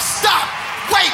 stop, 0.00 0.48
wait, 0.90 1.12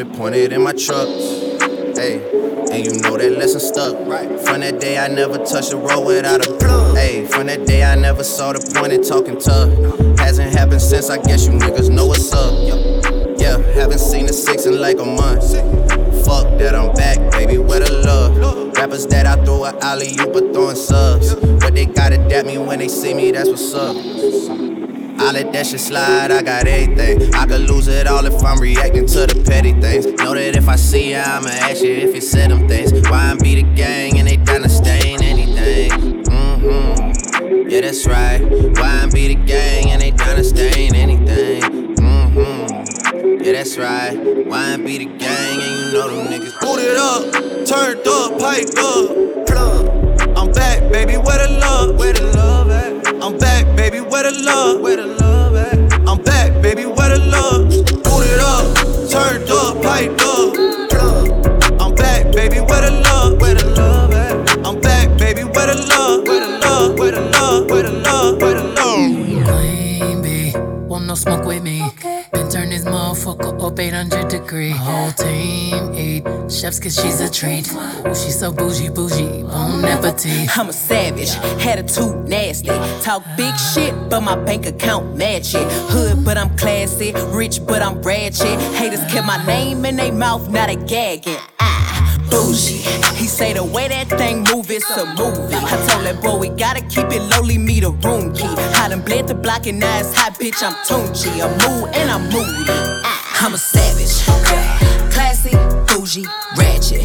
loaded, 0.00 0.16
pointed 0.16 0.52
in 0.52 0.62
my 0.62 0.72
trucks. 0.72 1.40
Ayy, 1.98 2.70
and 2.72 2.84
you 2.84 3.00
know 3.02 3.16
that 3.16 3.32
lesson 3.32 3.60
stuck. 3.60 3.96
From 4.44 4.60
that 4.60 4.80
day, 4.80 4.98
I 4.98 5.08
never 5.08 5.38
touched 5.38 5.72
a 5.72 5.76
road 5.76 6.06
without 6.06 6.46
a 6.46 6.52
plug. 6.54 6.96
Ayy, 6.96 7.28
from 7.28 7.46
that 7.46 7.66
day, 7.66 7.82
I 7.84 7.94
never 7.94 8.24
saw 8.24 8.52
the 8.52 8.60
point 8.74 8.92
in 8.92 9.02
talking 9.02 9.38
tough. 9.38 9.70
Hasn't 10.18 10.52
happened 10.52 10.82
since, 10.82 11.10
I 11.10 11.18
guess 11.18 11.46
you 11.46 11.52
niggas 11.52 11.90
know 11.90 12.06
what's 12.06 12.32
up. 12.32 12.52
Yeah, 13.38 13.58
haven't 13.74 14.00
seen 14.00 14.26
a 14.26 14.32
six 14.32 14.66
in 14.66 14.80
like 14.80 14.98
a 14.98 15.04
month. 15.04 15.42
Fuck 16.24 16.58
that, 16.58 16.74
I'm 16.74 16.94
back, 16.94 17.18
baby, 17.32 17.58
where 17.58 17.80
the 17.80 17.92
love? 18.04 18.76
Rappers 18.76 19.06
that 19.08 19.26
I 19.26 19.42
throw 19.44 19.64
a 19.64 19.76
alley 19.80 20.08
you 20.08 20.26
but 20.26 20.52
throwing 20.52 20.76
subs. 20.76 21.34
But 21.34 21.74
they 21.74 21.86
gotta 21.86 22.16
dap 22.28 22.46
me 22.46 22.58
when 22.58 22.78
they 22.78 22.88
see 22.88 23.14
me, 23.14 23.30
that's 23.32 23.48
what's 23.48 23.74
up. 23.74 24.69
I 25.22 25.32
let 25.32 25.52
that 25.52 25.66
shit 25.66 25.80
slide, 25.80 26.30
I 26.30 26.40
got 26.40 26.66
everything. 26.66 27.34
I 27.34 27.44
could 27.46 27.68
lose 27.68 27.88
it 27.88 28.06
all 28.06 28.24
if 28.24 28.42
I'm 28.42 28.58
reacting 28.58 29.06
to 29.06 29.26
the 29.26 29.44
petty 29.46 29.72
things. 29.78 30.06
Know 30.06 30.32
that 30.32 30.56
if 30.56 30.66
I 30.66 30.76
see 30.76 31.12
ya, 31.12 31.22
I'ma 31.26 31.50
ask 31.50 31.82
you 31.82 31.92
if 31.92 32.14
you 32.14 32.22
said 32.22 32.50
them 32.50 32.66
things. 32.66 32.90
Why 33.10 33.30
I'm 33.30 33.36
be 33.36 33.56
the 33.56 33.74
gang 33.74 34.18
and 34.18 34.26
they 34.26 34.38
down 34.38 34.62
to 34.62 34.68
stain 34.70 35.22
anything? 35.22 36.24
Mm-hmm. 36.24 37.68
Yeah, 37.68 37.82
that's 37.82 38.06
right. 38.06 38.40
Why 38.40 39.00
I'm 39.02 39.10
be 39.10 39.34
the 39.34 39.44
gang 39.44 39.90
and 39.90 40.00
they 40.00 40.10
down 40.10 40.36
to 40.36 40.44
stain 40.44 40.94
anything? 40.94 41.96
Mm-hmm. 41.96 43.44
Yeah, 43.44 43.52
that's 43.52 43.76
right. 43.76 44.16
Why 44.46 44.72
I 44.72 44.76
be 44.78 44.98
the 44.98 45.04
gang 45.04 45.60
and 45.60 45.86
you 45.86 45.92
know 45.92 46.08
them 46.08 46.28
niggas. 46.32 46.58
Booted 46.60 46.96
up, 46.96 47.30
turned 47.66 48.08
up, 48.08 48.38
piped 48.40 48.78
up, 48.78 49.46
plug. 49.46 50.38
I'm 50.38 50.50
back, 50.52 50.90
baby, 50.90 51.18
where 51.18 51.46
the 51.46 51.58
love? 51.60 51.98
Where 51.98 52.14
the 52.14 52.22
love 52.34 52.70
at? 52.70 53.22
I'm 53.22 53.36
back, 53.36 53.66
baby, 53.90 54.04
where 54.08 54.22
the 54.22 54.42
love? 54.42 54.80
Where 54.80 54.96
the 54.96 55.06
love 55.06 55.56
at? 55.56 56.08
I'm 56.08 56.22
back, 56.22 56.62
baby, 56.62 56.86
where 56.86 57.08
the 57.08 57.18
love? 57.26 57.68
Booted 58.04 58.38
up, 58.38 58.64
turned 59.10 59.50
up, 59.50 59.82
piped 59.82 60.22
up. 60.22 60.54
I'm 61.80 61.94
back, 61.94 62.32
baby, 62.32 62.60
where 62.60 62.82
the 62.82 63.00
love? 63.02 63.40
Where 63.40 63.54
the 63.54 63.66
love 63.70 64.12
at? 64.12 64.66
I'm 64.66 64.80
back, 64.80 65.18
baby, 65.18 65.42
where 65.42 65.66
the 65.66 65.86
love? 65.88 66.26
Where 66.26 66.40
the 66.40 66.58
love? 66.58 66.98
Where 66.98 67.10
the 67.12 67.20
love? 67.20 67.70
Where 67.70 67.82
the 67.82 67.92
love? 67.92 68.40
Where 68.40 68.54
the 68.54 68.62
love? 68.62 69.46
Queen 69.48 70.22
bee, 70.22 70.52
want 70.86 71.06
no 71.06 71.14
smoke 71.14 71.44
with 71.44 71.62
me. 71.62 71.82
Up 73.38 73.78
800 73.78 74.28
degree. 74.28 74.70
Whole 74.70 75.12
team 75.12 75.94
eat 75.94 76.24
chefs 76.50 76.80
cause 76.80 77.00
she's 77.00 77.20
a 77.20 77.30
treat. 77.30 77.72
Ooh, 77.72 78.12
she's 78.12 78.36
so 78.36 78.50
bougie, 78.50 78.88
bougie, 78.88 79.44
bon 79.44 79.84
appetit. 79.84 80.58
I'm 80.58 80.68
a 80.68 80.72
savage, 80.72 81.36
attitude 81.64 82.28
nasty. 82.28 82.70
Talk 83.02 83.22
big 83.36 83.54
shit, 83.56 83.94
but 84.10 84.22
my 84.22 84.34
bank 84.34 84.66
account 84.66 85.16
match 85.16 85.54
it. 85.54 85.64
Hood, 85.92 86.24
but 86.24 86.36
I'm 86.36 86.56
classy. 86.56 87.12
Rich, 87.28 87.64
but 87.66 87.82
I'm 87.82 88.02
ratchet. 88.02 88.58
Haters 88.74 89.04
kept 89.12 89.28
my 89.28 89.44
name 89.46 89.84
in 89.84 89.94
their 89.94 90.12
mouth, 90.12 90.48
now 90.50 90.66
they 90.66 90.74
gagging. 90.74 91.36
Ah, 91.60 92.18
bougie. 92.30 92.82
He 93.14 93.28
say 93.28 93.52
the 93.52 93.62
way 93.62 93.86
that 93.86 94.08
thing 94.08 94.42
move, 94.42 94.70
it's 94.70 94.90
a 94.90 95.06
movie. 95.06 95.54
I 95.54 95.86
told 95.86 96.04
that 96.04 96.20
boy 96.20 96.36
we 96.38 96.48
gotta 96.48 96.80
keep 96.80 97.12
it 97.12 97.22
lowly, 97.30 97.58
me 97.58 97.78
the 97.78 97.92
room 97.92 98.34
key. 98.34 98.48
I 98.74 98.88
done 98.88 99.02
bled 99.02 99.28
the 99.28 99.34
block 99.34 99.66
and 99.68 99.78
now 99.78 100.00
it's 100.00 100.16
hot, 100.16 100.34
bitch. 100.34 100.64
I'm 100.64 100.74
Tunchi. 100.86 101.30
I'm 101.40 101.52
mood 101.62 101.94
and 101.94 102.10
I'm 102.10 102.24
moody. 102.32 102.69
I'm 103.50 103.54
a 103.54 103.58
savage. 103.58 104.22
Classy, 105.10 105.50
bougie, 105.88 106.24
ratchet. 106.56 107.02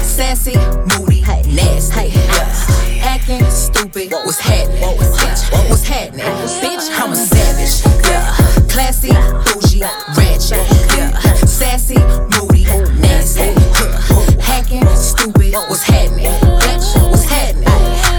Sassy, 0.00 0.54
moody, 0.86 1.22
nasty. 1.22 2.10
Yeah. 2.10 3.02
Acting 3.02 3.44
stupid. 3.50 4.12
What's 4.12 4.38
happening? 4.38 4.80
Bitch, 4.80 5.68
what's 5.68 5.82
happening? 5.82 6.24
Bitch, 6.62 6.88
I'm 6.94 7.10
a 7.10 7.16
savage. 7.16 7.82
Yeah. 8.06 8.36
Classy, 8.68 9.08
bougie, 9.10 9.80
ratchet. 10.16 10.62
Yeah. 10.96 11.10
Sassy, 11.34 11.98
moody, 12.30 12.62
nasty. 13.00 13.50
Yeah. 13.50 14.40
Hacking, 14.40 14.86
stupid. 14.94 15.52
What's 15.52 15.82
happening? 15.82 16.26
Bitch, 16.60 17.10
what's 17.10 17.24
happening? 17.24 17.66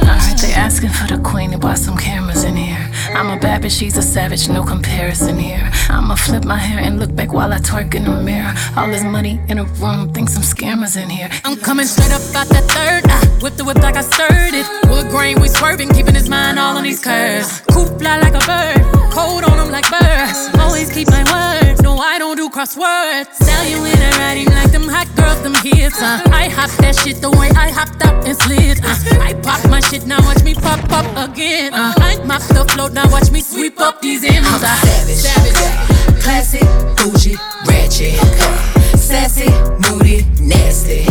Alright, 0.03 0.57
asking 0.57 0.89
for 0.89 1.07
the 1.07 1.21
queen, 1.23 1.51
they 1.51 1.57
bought 1.57 1.77
some 1.77 1.95
cameras 1.95 2.43
in 2.43 2.57
here. 2.57 2.91
I'm 3.13 3.29
a 3.29 3.39
bad 3.39 3.63
bitch, 3.63 3.79
she's 3.79 3.95
a 3.95 4.01
savage, 4.01 4.49
no 4.49 4.63
comparison 4.63 5.39
here. 5.39 5.66
I'ma 5.89 6.15
flip 6.15 6.45
my 6.45 6.57
hair 6.57 6.79
and 6.79 6.99
look 6.99 7.15
back 7.15 7.31
while 7.33 7.53
I 7.53 7.59
twerk 7.59 7.95
in 7.95 8.03
the 8.03 8.21
mirror. 8.21 8.53
All 8.75 8.87
this 8.87 9.03
money 9.03 9.39
in 9.47 9.57
a 9.57 9.63
room, 9.63 10.13
think 10.13 10.29
some 10.29 10.43
scammers 10.43 11.01
in 11.01 11.09
here. 11.09 11.29
I'm 11.45 11.57
coming 11.57 11.85
straight 11.85 12.11
up 12.11 12.21
out 12.35 12.47
that 12.49 12.65
third. 12.75 13.09
I 13.09 13.19
whip 13.41 13.55
the 13.55 13.65
whip 13.65 13.77
like 13.77 13.95
I 13.95 14.01
stirred 14.01 14.53
it. 14.53 14.65
Wood 14.89 15.09
grain, 15.09 15.39
we 15.41 15.47
swerving, 15.47 15.89
keeping 15.89 16.15
his 16.15 16.29
mind 16.29 16.59
all 16.59 16.77
on 16.77 16.83
these 16.83 17.03
curves. 17.03 17.61
Coop 17.71 17.99
fly 17.99 18.17
like 18.19 18.35
a 18.35 18.43
bird, 18.45 18.83
cold 19.11 19.43
on 19.43 19.57
him 19.59 19.71
like 19.71 19.89
birds. 19.89 20.49
Always 20.59 20.91
keep 20.91 21.07
my 21.09 21.23
word, 21.31 21.81
no, 21.81 21.97
I 21.97 22.19
don't 22.19 22.35
do 22.35 22.49
crosswords. 22.49 23.33
Sell 23.33 23.65
you 23.65 23.77
in 23.77 23.99
a 24.01 24.11
riding 24.19 24.49
like 24.51 24.71
them 24.71 24.87
hot 24.87 25.07
girls, 25.15 25.41
them 25.41 25.55
hits. 25.63 26.01
Uh. 26.01 26.21
I 26.27 26.49
hop 26.49 26.71
that 26.81 26.95
shit 26.95 27.21
the 27.21 27.31
way 27.31 27.49
I 27.51 27.69
hopped 27.71 28.03
up 28.05 28.16
and 28.27 28.37
slid. 28.37 28.79
Uh. 28.83 29.23
I 29.23 29.33
pop 29.41 29.63
my 29.69 29.79
shit, 29.79 30.05
now 30.05 30.19
watch 30.21 30.43
me 30.43 30.53
pop 30.53 30.83
up 30.91 31.07
again. 31.29 31.73
Uh. 31.73 31.93
I 31.97 32.17
mop 32.25 32.41
the 32.43 32.65
float, 32.73 32.93
now 32.93 33.09
watch 33.09 33.31
me 33.31 33.41
sweep 33.41 33.79
up 33.79 34.01
these 34.01 34.23
M's. 34.23 34.47
I'm 34.47 34.59
savage. 34.59 35.21
savage. 35.23 36.21
Classy, 36.21 36.59
bougie, 36.99 37.37
ratchet. 37.65 38.19
Sassy, 38.99 39.49
moody, 39.79 40.25
nasty. 40.41 41.05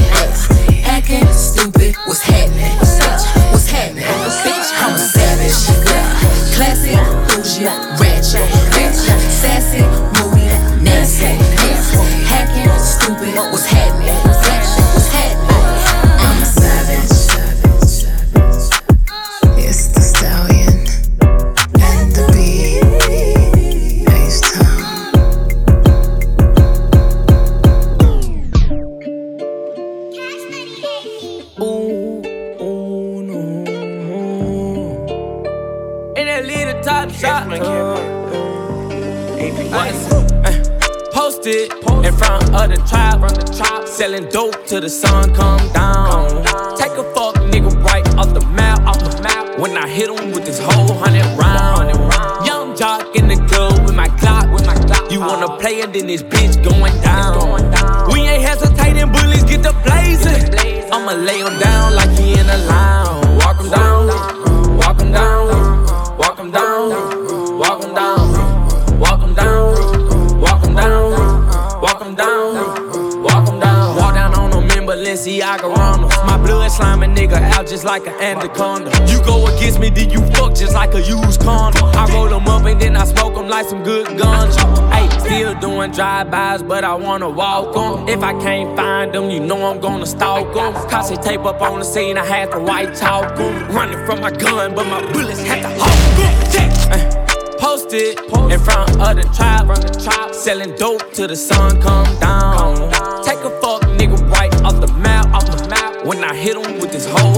Acting 0.84 1.26
stupid. 1.32 1.96
What's 2.06 2.22
happening? 2.22 2.76
Bitch, 2.84 3.24
what's 3.52 3.68
happening? 3.68 4.04
Bitch, 4.44 4.70
I'm 4.76 4.94
a 4.94 4.98
savage. 4.98 5.56
Classy, 6.54 6.96
bougie, 7.32 7.64
ratchet. 8.00 8.48
Sassy, 9.32 9.82
moody, 10.20 10.44
nasty. 10.84 11.32
Hacking, 12.28 12.68
stupid. 12.78 13.34
What's 13.52 13.65
selling 44.16 44.30
dope 44.32 44.66
till 44.66 44.80
the 44.80 44.88
sun 44.88 45.34
come 45.34 45.60
down. 45.72 46.44
Take 46.76 46.92
a 46.92 47.04
fuck 47.14 47.34
nigga 47.50 47.72
right 47.84 48.06
off 48.16 48.32
the 48.34 48.40
map, 48.52 48.80
off 48.86 48.98
the 48.98 49.22
map. 49.22 49.58
When 49.58 49.76
I 49.76 49.88
hit 49.88 50.08
him 50.10 50.32
with 50.32 50.44
this 50.44 50.58
whole 50.58 50.94
hundred 50.94 51.26
round. 51.38 52.46
Young 52.46 52.76
jock 52.76 53.16
in 53.16 53.28
the 53.28 53.36
club 53.48 53.84
with 53.84 53.94
my 53.94 54.08
Glock, 54.08 54.52
with 54.52 54.66
my 54.66 54.74
Glock. 54.74 55.10
You 55.10 55.20
wanna 55.20 55.56
play 55.58 55.80
it, 55.80 55.92
then 55.92 56.06
this 56.06 56.22
bitch 56.22 56.62
going 56.62 57.00
down. 57.02 58.10
We 58.12 58.20
ain't 58.20 58.42
hesitating, 58.42 59.12
bullies 59.12 59.44
get 59.44 59.62
the 59.62 59.74
blazing. 59.84 60.92
I'ma 60.92 61.12
lay 61.12 61.40
him 61.40 61.58
down 61.58 61.94
like 61.94 62.10
he 62.18 62.32
in 62.32 62.46
a 62.46 62.58
lounge. 62.66 63.05
Out 77.56 77.66
just 77.66 77.84
like 77.84 78.06
an 78.06 78.14
anaconda. 78.20 78.90
You 79.10 79.22
go 79.24 79.46
against 79.46 79.80
me, 79.80 79.90
then 79.90 80.10
you 80.10 80.20
fuck 80.32 80.54
just 80.54 80.74
like 80.74 80.94
a 80.94 81.00
used 81.00 81.40
condom. 81.40 81.84
I 81.84 82.06
roll 82.12 82.28
them 82.28 82.46
up 82.48 82.64
and 82.64 82.80
then 82.80 82.96
I 82.96 83.04
smoke 83.04 83.34
them 83.34 83.48
like 83.48 83.66
some 83.66 83.82
good 83.82 84.18
guns. 84.18 84.56
Hey, 84.92 85.08
still 85.20 85.54
doing 85.60 85.90
drive-bys, 85.92 86.62
but 86.62 86.84
I 86.84 86.94
wanna 86.94 87.30
walk 87.30 87.74
them. 87.74 88.08
If 88.08 88.22
I 88.22 88.32
can't 88.40 88.76
find 88.76 89.12
them, 89.12 89.30
you 89.30 89.40
know 89.40 89.64
I'm 89.66 89.80
gonna 89.80 90.06
stalk 90.06 90.52
them. 90.54 90.74
They 91.08 91.16
tape 91.16 91.44
up 91.44 91.60
on 91.62 91.78
the 91.78 91.84
scene, 91.84 92.18
I 92.18 92.24
had 92.24 92.50
to 92.52 92.58
white 92.58 92.94
talk 92.94 93.36
them. 93.36 93.68
Running 93.74 94.04
from 94.06 94.20
my 94.20 94.30
gun, 94.30 94.74
but 94.74 94.86
my 94.86 95.00
bullets 95.12 95.42
had 95.42 95.62
to 95.62 95.68
hold 95.68 96.16
them. 96.18 97.58
Posted 97.58 98.18
in 98.52 98.60
front 98.60 98.90
of 99.00 99.16
the 99.16 99.24
trap, 100.02 100.34
selling 100.34 100.74
dope 100.76 101.12
till 101.12 101.28
the 101.28 101.36
sun 101.36 101.80
come 101.80 102.18
down. 102.20 102.45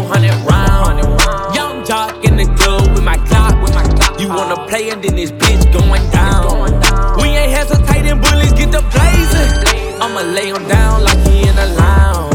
Hundred 0.09 0.35
round. 0.49 0.99
Young 1.55 1.85
jock 1.85 2.25
in 2.25 2.37
the 2.37 2.47
club 2.57 2.89
with 2.95 3.05
my 3.05 3.17
clock, 3.29 3.61
with 3.63 3.75
my 3.75 3.85
clock. 3.85 4.21
You 4.21 4.29
wanna 4.29 4.67
play 4.67 4.91
and 4.91 5.03
then 5.03 5.15
this 5.15 5.31
bitch 5.31 5.65
going 5.73 6.05
down. 6.11 6.73
We 7.21 7.29
ain't 7.37 7.53
hesitating, 7.53 8.21
bullies 8.21 8.53
get 8.53 8.73
the 8.73 8.83
blazing. 8.93 10.01
I'ma 10.01 10.23
lay 10.33 10.49
him 10.49 10.67
down 10.69 11.05
like 11.05 11.19
he 11.29 11.49
in 11.49 11.57
a 11.59 11.67
lounge. 11.75 12.28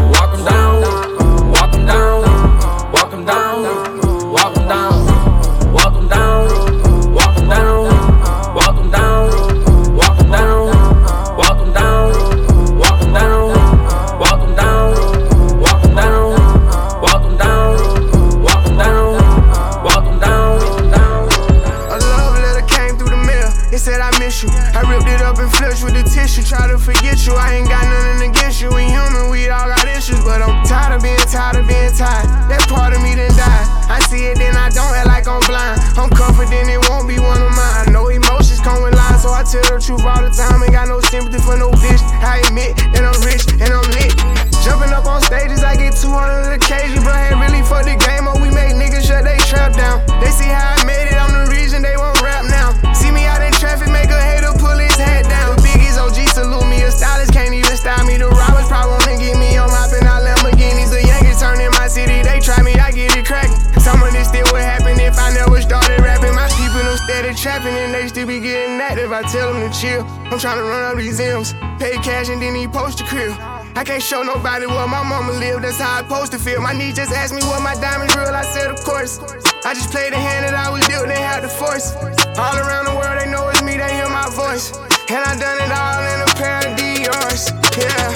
Active. 69.04 69.12
I 69.12 69.22
tell 69.32 69.54
them 69.54 69.70
to 69.70 69.80
chill. 69.80 70.04
I'm 70.32 70.40
trying 70.40 70.58
to 70.58 70.64
run 70.64 70.92
up 70.92 70.98
these 70.98 71.20
M's, 71.20 71.54
pay 71.80 71.96
cash 72.02 72.30
and 72.30 72.42
then 72.42 72.56
he 72.56 72.68
post 72.68 73.02
a 73.02 73.04
crib. 73.04 73.34
I 73.76 73.84
can't 73.84 74.02
show 74.02 74.22
nobody 74.24 74.66
where 74.68 74.88
my 74.88 75.04
mama 75.04 75.34
live, 75.34 75.62
that's 75.62 75.80
how 75.80 76.00
I 76.00 76.04
supposed 76.04 76.32
to 76.34 76.40
feel. 76.40 76.62
My 76.62 76.74
niece 76.74 76.96
just 76.96 77.12
asked 77.12 77.34
me 77.34 77.42
what 77.42 77.62
my 77.62 77.76
diamonds 77.76 78.16
real, 78.16 78.30
I 78.30 78.44
said, 78.44 78.70
of 78.70 78.80
course. 78.84 79.20
I 79.66 79.74
just 79.74 79.90
played 79.90 80.14
the 80.14 80.18
hand 80.18 80.46
that 80.46 80.54
I 80.54 80.70
was 80.70 80.86
dealt, 80.88 81.08
they 81.08 81.20
had 81.20 81.44
the 81.44 81.50
force. 81.50 81.96
All 82.38 82.56
around 82.58 82.86
the 82.86 82.96
world, 82.96 83.20
they 83.20 83.30
know 83.30 83.50
it's 83.50 83.64
me, 83.64 83.78
they 83.78 83.94
hear 83.94 84.10
my 84.10 84.30
voice. 84.30 84.72
And 85.10 85.22
I 85.26 85.36
done 85.38 85.58
it 85.58 85.72
all 85.74 86.02
in 86.14 86.20
a 86.22 86.30
pair 86.38 86.62
of 86.62 86.78
Dior's. 86.78 87.52
Yeah. 87.78 88.14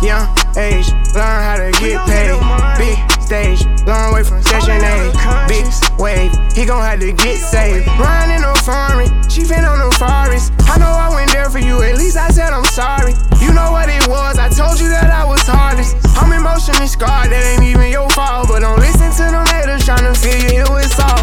Young 0.00 0.26
age, 0.56 0.88
learn 1.12 1.40
how 1.44 1.56
to 1.58 1.70
get 1.78 2.00
paid. 2.06 2.32
Big 2.78 3.19
stage, 3.30 3.62
long 3.86 4.12
way 4.12 4.24
from 4.24 4.42
session 4.42 4.82
A. 4.82 5.46
Big 5.46 5.64
wave, 6.00 6.34
he 6.52 6.66
gon' 6.66 6.82
have 6.82 6.98
to 6.98 7.12
get 7.12 7.38
saved. 7.38 7.86
Riding 7.86 8.42
on 8.42 8.56
foreign, 8.66 9.06
she 9.30 9.46
been 9.46 9.64
on 9.64 9.78
the 9.78 9.94
forest. 9.94 10.50
I 10.66 10.76
know 10.78 10.90
I 10.90 11.14
went 11.14 11.30
there 11.30 11.48
for 11.48 11.60
you, 11.60 11.80
at 11.80 11.94
least 11.96 12.16
I 12.16 12.30
said 12.30 12.52
I'm 12.52 12.64
sorry. 12.64 13.14
You 13.38 13.54
know 13.54 13.70
what 13.70 13.88
it 13.88 14.08
was, 14.08 14.36
I 14.36 14.48
told 14.48 14.80
you 14.80 14.88
that 14.88 15.10
I 15.14 15.24
was 15.24 15.46
hardest. 15.46 15.94
I'm 16.18 16.32
emotionally 16.32 16.88
scarred, 16.88 17.30
that 17.30 17.46
ain't 17.54 17.62
even 17.62 17.92
your 17.92 18.10
fault. 18.10 18.48
But 18.48 18.66
don't 18.66 18.80
listen 18.80 19.12
to 19.22 19.30
them 19.30 19.46
haters 19.46 19.86
tryna 19.86 20.10
feel 20.18 20.50
you, 20.50 20.62
it 20.62 20.68
was 20.68 20.98
all. 20.98 21.22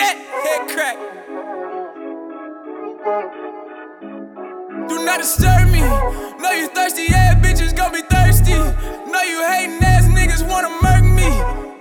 Head 0.00 0.64
crack. 0.72 0.96
Not 5.04 5.20
disturb 5.20 5.68
me. 5.68 5.80
Know 5.80 6.52
you 6.52 6.66
thirsty, 6.68 7.04
yeah, 7.10 7.38
bitches 7.38 7.76
gon' 7.76 7.92
be 7.92 8.00
thirsty. 8.08 8.56
Know 8.56 9.20
you 9.20 9.44
hating 9.44 9.84
ass 9.84 10.08
niggas 10.08 10.40
wanna 10.48 10.72
murk 10.80 11.04
me. 11.04 11.28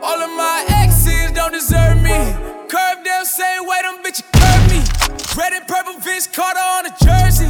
All 0.04 0.20
of 0.20 0.31
my 0.36 0.66
exes 0.68 1.31
don't 1.31 1.54
deserve 1.54 2.02
me. 2.04 2.20
Curve 2.68 3.00
them 3.06 3.24
same 3.24 3.64
way, 3.66 3.80
them 3.81 4.04
bitches 4.04 4.28
curve 4.36 4.64
me. 4.68 4.84
Red 5.40 5.54
and 5.54 5.66
purple 5.68 5.96
Vince 6.04 6.28
Carter 6.28 6.60
on 6.60 6.86
a 6.86 6.94
jersey. 7.00 7.48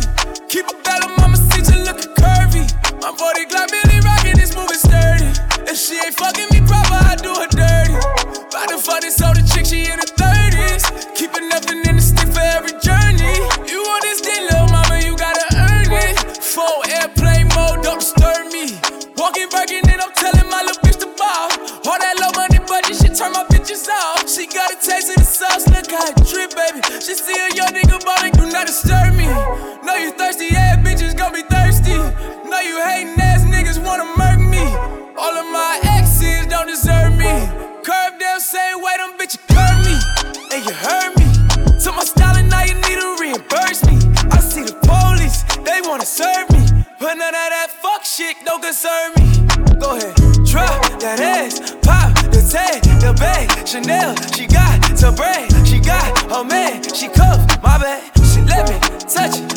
Keep 0.47 0.69
a 0.69 0.77
bell 0.85 1.09
on 1.09 1.17
mama 1.17 1.37
seat, 1.37 1.65
you 1.73 1.81
looking 1.81 2.13
curvy. 2.21 2.69
My 3.01 3.09
40 3.09 3.45
Glock 3.49 3.71
Billy 3.73 3.99
rockin', 4.05 4.37
this 4.37 4.55
moving 4.55 4.77
sturdy. 4.77 5.25
If 5.65 5.77
she 5.77 5.97
ain't 5.97 6.13
fucking 6.13 6.53
me 6.53 6.61
proper, 6.69 7.01
I 7.01 7.15
do 7.17 7.33
her 7.33 7.49
dirty. 7.49 7.97
About 7.97 8.69
to 8.69 8.77
fuck 8.77 9.01
this 9.01 9.19
older 9.23 9.41
chick, 9.41 9.65
she 9.65 9.89
in 9.89 9.97
her 9.97 10.11
30s. 10.21 11.15
Keeping 11.15 11.49
nothing 11.49 11.81
in 11.89 11.95
the 11.95 12.01
stick 12.01 12.29
for 12.29 12.45
every 12.45 12.77
journey. 12.79 13.02
How 25.93 26.09
it 26.09 26.17
drip, 26.25 26.51
baby. 26.55 26.81
She 26.99 27.13
see 27.13 27.37
a 27.37 27.53
young 27.55 27.73
nigga 27.73 28.03
ballin', 28.03 28.33
do 28.33 28.49
not 28.49 28.67
disturb 28.67 29.13
me. 29.15 29.27
Know 29.85 29.95
you 29.95 30.11
thirsty, 30.11 30.47
yeah, 30.51 30.81
bitches 30.81 31.15
gon' 31.15 31.33
be 31.33 31.43
thirsty. 31.43 31.93
Know 32.49 32.59
you 32.59 32.81
hating 32.81 33.19
ass 33.21 33.45
niggas 33.45 33.77
wanna 33.83 34.05
murk 34.17 34.39
me. 34.39 34.65
All 35.17 35.35
of 35.37 35.47
my 35.51 35.79
exes 35.83 36.47
don't 36.47 36.67
deserve 36.67 37.13
me. 37.13 37.31
Curve 37.85 38.17
them 38.19 38.39
same 38.39 38.81
way, 38.81 38.95
them 38.97 39.13
bitches 39.17 39.41
curve 39.53 39.79
me. 39.85 39.95
And 40.51 40.65
you 40.65 40.73
heard 40.73 41.11
me. 41.17 41.27
Took 41.79 41.95
my 41.95 42.05
style 42.05 42.37
and 42.37 42.49
now 42.49 42.63
you 42.63 42.75
need 42.75 42.99
to 42.99 43.15
reimburse 43.19 43.83
me. 43.85 43.97
I 44.31 44.39
see 44.39 44.63
the 44.63 44.75
police, 44.87 45.43
they 45.63 45.81
wanna 45.87 46.05
serve 46.05 46.49
me. 46.51 46.63
But 46.99 47.15
none 47.15 47.35
of 47.35 47.49
that 47.55 47.69
fuck 47.69 48.03
shit 48.05 48.37
don't 48.45 48.61
concern 48.61 49.11
me. 49.17 49.25
Go 49.79 49.97
ahead, 49.97 50.15
drop 50.45 50.81
that 51.01 51.19
ass, 51.19 51.59
pop 51.81 52.15
the 52.31 52.41
tag, 52.49 52.81
the 53.01 53.13
bag, 53.19 53.67
Chanel. 53.67 54.15
She 56.93 57.07
cuffed 57.07 57.61
my 57.63 57.77
bag. 57.79 58.11
She 58.23 58.41
let 58.41 58.69
me 58.69 58.77
touch 58.99 59.39
it, 59.39 59.52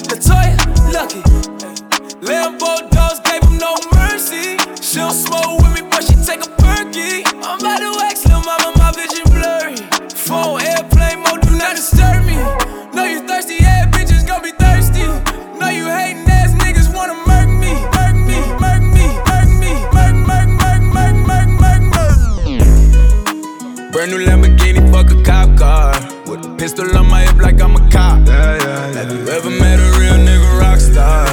cop. 27.97 28.27
Yeah, 28.27 28.33
yeah, 28.33 28.93
yeah. 28.93 28.99
Have 28.99 29.11
you 29.13 29.23
ever 29.37 29.51
met 29.51 29.79
a 29.81 29.89
real 29.99 30.19
nigga 30.29 30.51
rock 30.61 30.81
star? 30.81 31.25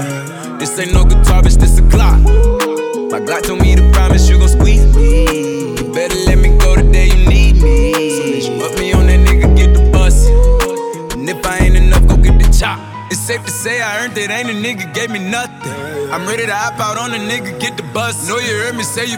This 0.60 0.80
ain't 0.80 0.94
no 0.94 1.04
guitar, 1.04 1.42
bitch, 1.44 1.60
this 1.60 1.78
a 1.80 1.84
Glock. 1.94 2.20
My 3.12 3.20
Glock 3.20 3.44
told 3.44 3.62
me 3.62 3.76
to 3.76 3.84
promise 3.92 4.30
you 4.30 4.38
gon' 4.40 4.48
squeeze 4.48 4.86
me. 4.96 5.76
You 5.78 5.86
better 5.94 6.16
let 6.28 6.38
me 6.38 6.50
go 6.64 6.76
the 6.76 6.86
day 6.98 7.08
you 7.14 7.22
need 7.28 7.56
me. 7.62 7.76
So 8.16 8.24
bitch, 8.32 8.48
put 8.60 8.80
me 8.80 8.94
on 8.94 9.08
that 9.08 9.20
nigga, 9.28 9.48
get 9.60 9.74
the 9.78 9.84
bus. 9.92 10.28
And 11.14 11.30
if 11.30 11.46
I 11.46 11.58
ain't 11.66 11.76
enough, 11.76 12.08
go 12.08 12.16
get 12.18 12.40
the 12.42 12.50
chop. 12.58 12.80
It's 13.12 13.20
safe 13.20 13.44
to 13.46 13.52
say 13.52 13.82
I 13.82 14.04
earned 14.04 14.18
it, 14.18 14.32
ain't 14.32 14.50
a 14.50 14.58
nigga 14.66 14.94
gave 14.94 15.10
me 15.12 15.20
nothing. 15.20 15.74
I'm 16.14 16.26
ready 16.26 16.46
to 16.46 16.56
hop 16.56 16.80
out 16.80 16.98
on 16.98 17.12
a 17.12 17.22
nigga, 17.32 17.60
get 17.60 17.76
the 17.76 17.84
bus. 17.94 18.28
Know 18.28 18.38
you 18.38 18.54
heard 18.64 18.76
me 18.76 18.84
say 18.84 19.06
you 19.06 19.18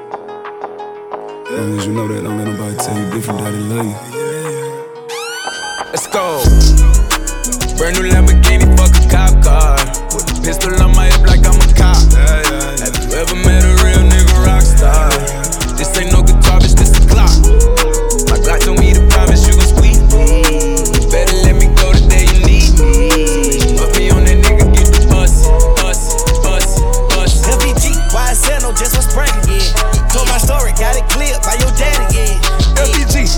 Long 1.51 1.77
as 1.77 1.85
you 1.85 1.91
know 1.91 2.07
that, 2.07 2.23
don't 2.23 2.37
let 2.37 2.47
nobody 2.47 2.75
tell 2.77 2.97
you 2.97 3.11
different, 3.11 3.39
daddy 3.39 3.57
love 3.57 3.85
you. 3.85 3.95
Let's 5.91 6.07
go. 6.07 6.39
Brand 7.77 7.99
new 7.99 8.07
Lamborghini, 8.09 8.65
fuck 8.77 8.95
a 8.95 9.03
cop 9.11 9.43
car. 9.43 9.75
A 9.75 10.41
pistol 10.41 10.81
on 10.81 10.95
my 10.95 11.07
hip 11.07 11.27
like 11.27 11.45
I'm 11.45 11.59
a 11.59 11.73
cop. 11.75 11.97
Have 12.13 12.50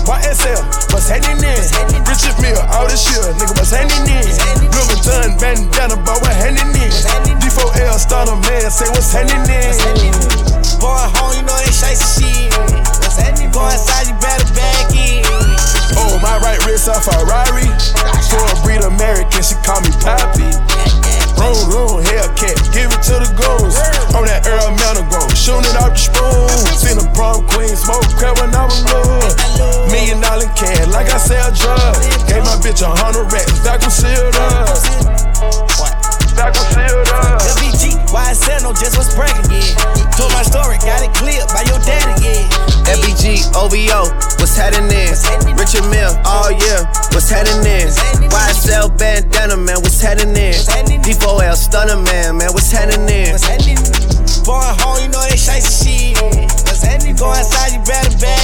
YSL, 0.04 0.60
what's 0.92 1.08
happening 1.08 1.40
in? 1.42 1.60
Richard 2.04 2.36
Mille, 2.40 2.60
all 2.72 2.86
this 2.86 3.00
shit, 3.00 3.24
nigga, 3.40 3.56
what's 3.56 3.72
happening 3.72 4.20
in? 4.20 4.24
Louis 4.70 4.86
Vuitton, 4.92 5.36
bandana, 5.40 5.96
but 5.96 6.20
what 6.20 6.32
happening 6.36 6.76
in? 6.76 6.92
D4L, 7.40 7.96
starter 7.98 8.36
man, 8.48 8.70
say 8.70 8.88
what's 8.92 9.12
happening 9.12 9.44
in? 9.48 9.72
Going 10.80 11.08
home, 11.16 11.32
you 11.36 11.42
know 11.48 11.56
they 11.64 11.72
shite 11.72 11.96
shit. 11.96 12.52
What's? 13.00 13.16
Go 13.54 13.62
inside, 13.70 14.10
you 14.10 14.18
better 14.18 14.50
back 14.58 14.90
in. 14.98 15.22
Oh, 15.94 16.18
my 16.18 16.34
right 16.42 16.58
wrist 16.66 16.90
a 16.90 16.98
Ferrari. 16.98 17.70
For 18.26 18.42
a 18.42 18.56
breed 18.66 18.82
American, 18.82 19.46
she 19.46 19.54
call 19.62 19.78
me 19.86 19.94
Pappy. 20.02 20.50
Room, 21.38 21.54
room, 21.70 22.02
Hellcat, 22.02 22.58
give 22.74 22.90
it 22.90 23.02
to 23.06 23.22
the 23.22 23.30
goons. 23.38 23.78
On 24.10 24.26
that 24.26 24.42
Earl 24.42 24.74
Manor 24.74 25.06
Grove, 25.06 25.30
shooting 25.38 25.70
it 25.70 25.78
out 25.78 25.94
the 25.94 26.02
spoon. 26.02 26.50
Seen 26.74 26.98
a 26.98 27.06
prom 27.14 27.46
queen, 27.54 27.78
smoke 27.78 28.02
crap 28.18 28.33
a 32.84 32.92
hundred 32.92 33.32
racks, 33.32 33.56
back 33.64 33.80
was 33.80 33.96
sealed 33.96 34.36
up. 34.36 34.68
Back 36.36 36.52
was 36.52 36.68
sealed 36.76 37.08
up. 37.16 37.40
LBG, 37.56 37.96
YSL, 38.12 38.60
no 38.60 38.76
just 38.76 39.00
was 39.00 39.08
pranking, 39.16 39.48
yeah. 39.48 40.12
Told 40.12 40.30
my 40.36 40.44
story, 40.44 40.76
got 40.84 41.00
it 41.00 41.12
clear 41.16 41.40
by 41.56 41.64
your 41.64 41.80
daddy, 41.80 42.12
yeah. 42.20 42.44
FBG, 42.84 43.48
OVO, 43.56 44.12
what's 44.36 44.56
happening? 44.56 45.16
Richard 45.56 45.88
Mille, 45.88 46.12
all 46.28 46.52
year, 46.52 46.84
what's 47.16 47.32
happening? 47.32 47.88
YSL 48.28 48.92
bandana, 48.98 49.56
man, 49.56 49.80
what's 49.80 50.00
happening? 50.00 50.52
D4L 51.04 51.56
stunner, 51.56 51.96
man, 51.96 52.36
man, 52.36 52.52
what's 52.52 52.70
happening? 52.70 53.32
What's 53.32 53.44
happening? 53.44 53.80
Going 54.44 54.76
home, 54.84 55.00
you 55.00 55.08
know 55.08 55.24
they 55.28 55.36
shite 55.36 55.64
shit. 55.64 56.20
What's 56.68 56.82
happening? 56.82 57.16
Go 57.16 57.32
inside, 57.32 57.72
you 57.72 57.80
better 57.84 58.12
back 58.20 58.43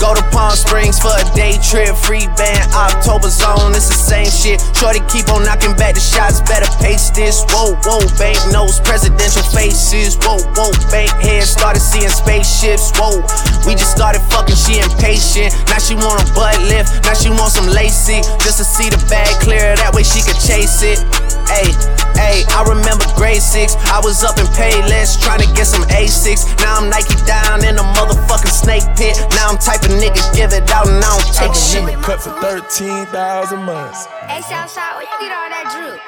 Go 0.00 0.16
to 0.16 0.24
Palm 0.32 0.56
Springs 0.56 0.96
for 0.96 1.12
a 1.12 1.24
day 1.36 1.60
trip, 1.60 1.92
free 1.92 2.24
band, 2.32 2.72
October's 2.72 3.36
Own, 3.44 3.76
it's 3.76 3.92
the 3.92 4.00
same 4.00 4.32
shit. 4.32 4.56
Shorty 4.72 5.04
keep 5.12 5.28
on 5.28 5.44
knocking 5.44 5.76
back 5.76 5.92
the 5.92 6.00
shots, 6.00 6.40
better 6.40 6.64
pace 6.80 7.12
this. 7.12 7.44
Whoa, 7.52 7.76
whoa, 7.84 8.00
bank 8.16 8.40
notes, 8.48 8.80
presidential 8.80 9.44
faces. 9.52 10.16
Whoa, 10.24 10.40
whoa, 10.56 10.72
bank 10.88 11.12
heads, 11.20 11.52
started 11.52 11.84
seeing 11.84 12.08
spaceships. 12.08 12.96
Whoa, 12.96 13.20
we 13.68 13.76
just 13.76 13.92
started 13.92 14.24
fucking, 14.32 14.56
she 14.56 14.80
impatient. 14.80 15.52
Now 15.68 15.76
she 15.76 15.92
want 15.92 16.24
a 16.24 16.26
butt 16.32 16.56
lift, 16.64 17.04
now 17.04 17.12
she 17.12 17.28
want 17.28 17.52
some 17.52 17.68
lacy. 17.68 18.24
Just 18.40 18.56
to 18.56 18.64
see 18.64 18.88
the 18.88 18.98
bag 19.12 19.28
clear, 19.44 19.76
that 19.76 19.92
way 19.92 20.02
she 20.02 20.24
could 20.24 20.40
chase 20.40 20.80
it. 20.80 20.96
Hey, 21.44 21.76
hey, 22.16 22.44
I 22.50 22.64
remember 22.66 23.04
grade 23.14 23.42
six. 23.42 23.76
I 23.90 24.00
was 24.02 24.22
up 24.24 24.38
in 24.38 24.46
Payless 24.56 25.20
trying 25.20 25.40
to 25.40 25.50
get 25.54 25.66
some 25.66 25.82
A6. 25.90 26.58
Now 26.62 26.78
I'm 26.78 26.88
Nike 26.90 27.16
down 27.26 27.64
in 27.64 27.76
a 27.76 27.86
motherfucking 27.94 28.54
snake 28.54 28.86
pit. 28.96 29.18
Now 29.36 29.50
I'm 29.50 29.58
typing 29.58 29.98
nigga, 29.98 30.20
give 30.34 30.52
it 30.52 30.70
out 30.70 30.88
and 30.88 30.98
I 30.98 31.08
don't 31.08 31.26
take 31.34 31.54
shit. 31.54 31.84
Cut 32.02 32.20
for 32.22 32.32
13,000 32.40 33.62
months. 33.62 34.06
Hey, 34.26 34.42
Southside, 34.42 34.94
where 34.96 35.04
you 35.04 35.16
get 35.20 35.32
all 35.32 35.50
that 35.50 35.66
drip? 35.74 36.00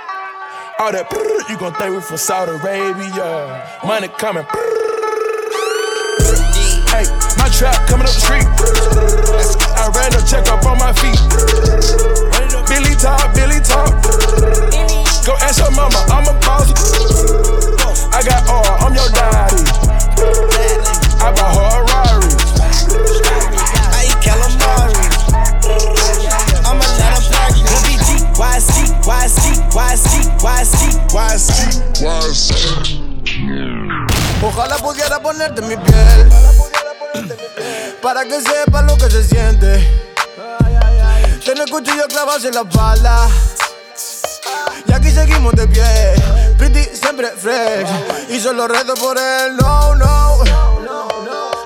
All 0.78 0.90
that 0.90 1.11
brrr, 1.11 1.49
you 1.49 1.59
gon' 1.59 1.75
think 1.75 1.94
we 1.94 2.00
from 2.00 2.16
Saudi 2.16 2.52
Arabia. 2.52 3.78
Money 3.85 4.09
coming. 4.09 4.44
Hey, 6.90 7.06
my 7.38 7.49
trap 7.52 7.87
coming 7.88 8.06
up 8.06 8.14
the 8.14 8.21
street. 8.21 8.47
I 9.78 9.88
ran 9.94 10.12
a 10.14 10.23
check 10.26 10.49
up 10.49 10.64
on 10.66 10.78
my 10.78 10.92
feet. 10.92 11.21
Billy 12.68 12.94
talk, 12.97 13.35
Billy 13.35 13.61
talk. 13.61 15.12
Go 15.25 15.35
ask 15.38 15.59
your 15.61 15.71
mama, 15.71 16.05
I'm 16.11 16.26
a 16.26 16.33
boss. 16.41 16.67
I 18.12 18.23
got 18.26 18.49
all, 18.50 18.67
I'm 18.83 18.93
your 18.93 19.09
daddy. 19.11 19.62
I 21.23 21.31
bought 21.31 21.55
her 21.55 21.79
a 21.79 21.87
Rari. 21.87 22.26
I 23.95 24.11
eat 24.11 24.19
calamari. 24.19 24.99
I'ma 26.67 26.87
let 26.99 27.14
her 27.14 27.23
park. 27.31 27.55
LBG, 27.71 28.11
YSG, 28.35 28.79
YSG, 29.07 29.47
YSG, 29.71 30.14
YSG, 31.23 31.62
YSG. 32.02 32.52
Ojalá 34.43 34.76
pudiera 34.79 35.23
ponerte 35.23 35.62
mi 35.62 35.76
piel 35.76 36.29
para 38.02 38.25
que 38.25 38.41
sepa 38.41 38.83
lo 38.83 38.97
que 38.97 39.09
se 39.09 39.23
siente. 39.23 39.88
Tener 41.45 41.71
cuchillo 41.71 42.09
clavado 42.09 42.49
en 42.49 42.55
la 42.55 42.62
espalda. 42.62 43.29
Aquí 45.02 45.11
seguimos 45.11 45.52
de 45.54 45.66
pie. 45.66 46.14
Pretty 46.56 46.85
siempre 46.94 47.28
fresh. 47.30 47.88
Y 48.28 48.38
solo 48.38 48.68
rezo 48.68 48.94
por 48.94 49.18
él. 49.18 49.56
No, 49.56 49.97
no. 49.97 50.38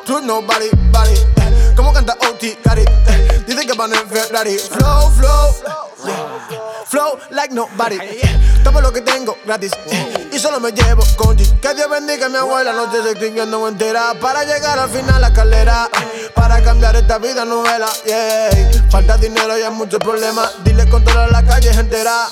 True 0.06 0.22
nobody, 0.22 0.70
body. 0.90 1.74
Como 1.76 1.92
canta 1.92 2.14
OT, 2.14 2.62
Cari. 2.64 2.82
Dice 3.46 3.66
que 3.66 3.74
van 3.74 3.92
en 3.92 4.08
Ferrari. 4.08 4.56
Flow, 4.56 5.10
flow. 5.10 5.54
Flow 6.86 7.18
like 7.28 7.52
nobody. 7.54 7.98
Tomo 8.64 8.80
lo 8.80 8.90
que 8.90 9.02
tengo 9.02 9.36
gratis. 9.44 9.72
Y 10.32 10.38
solo 10.38 10.58
me 10.58 10.72
llevo 10.72 11.02
con 11.16 11.36
G. 11.36 11.60
Que 11.60 11.74
Dios 11.74 11.90
bendiga 11.90 12.26
a 12.26 12.28
mi 12.30 12.38
abuela. 12.38 12.72
No 12.72 12.90
se 12.90 13.10
extinguiendo 13.10 13.68
entera. 13.68 14.14
Para 14.18 14.44
llegar 14.44 14.78
al 14.78 14.88
final 14.88 15.20
la 15.20 15.28
escalera. 15.28 15.90
Para 16.34 16.62
cambiar 16.62 16.96
esta 16.96 17.18
vida 17.18 17.44
novela. 17.44 17.88
Falta 18.88 19.18
dinero 19.18 19.58
y 19.58 19.60
hay 19.60 19.72
muchos 19.72 20.00
problemas. 20.00 20.54
Dile 20.64 20.88
controlar 20.88 21.30
la 21.30 21.44
calle 21.44 21.68
entera. 21.68 22.28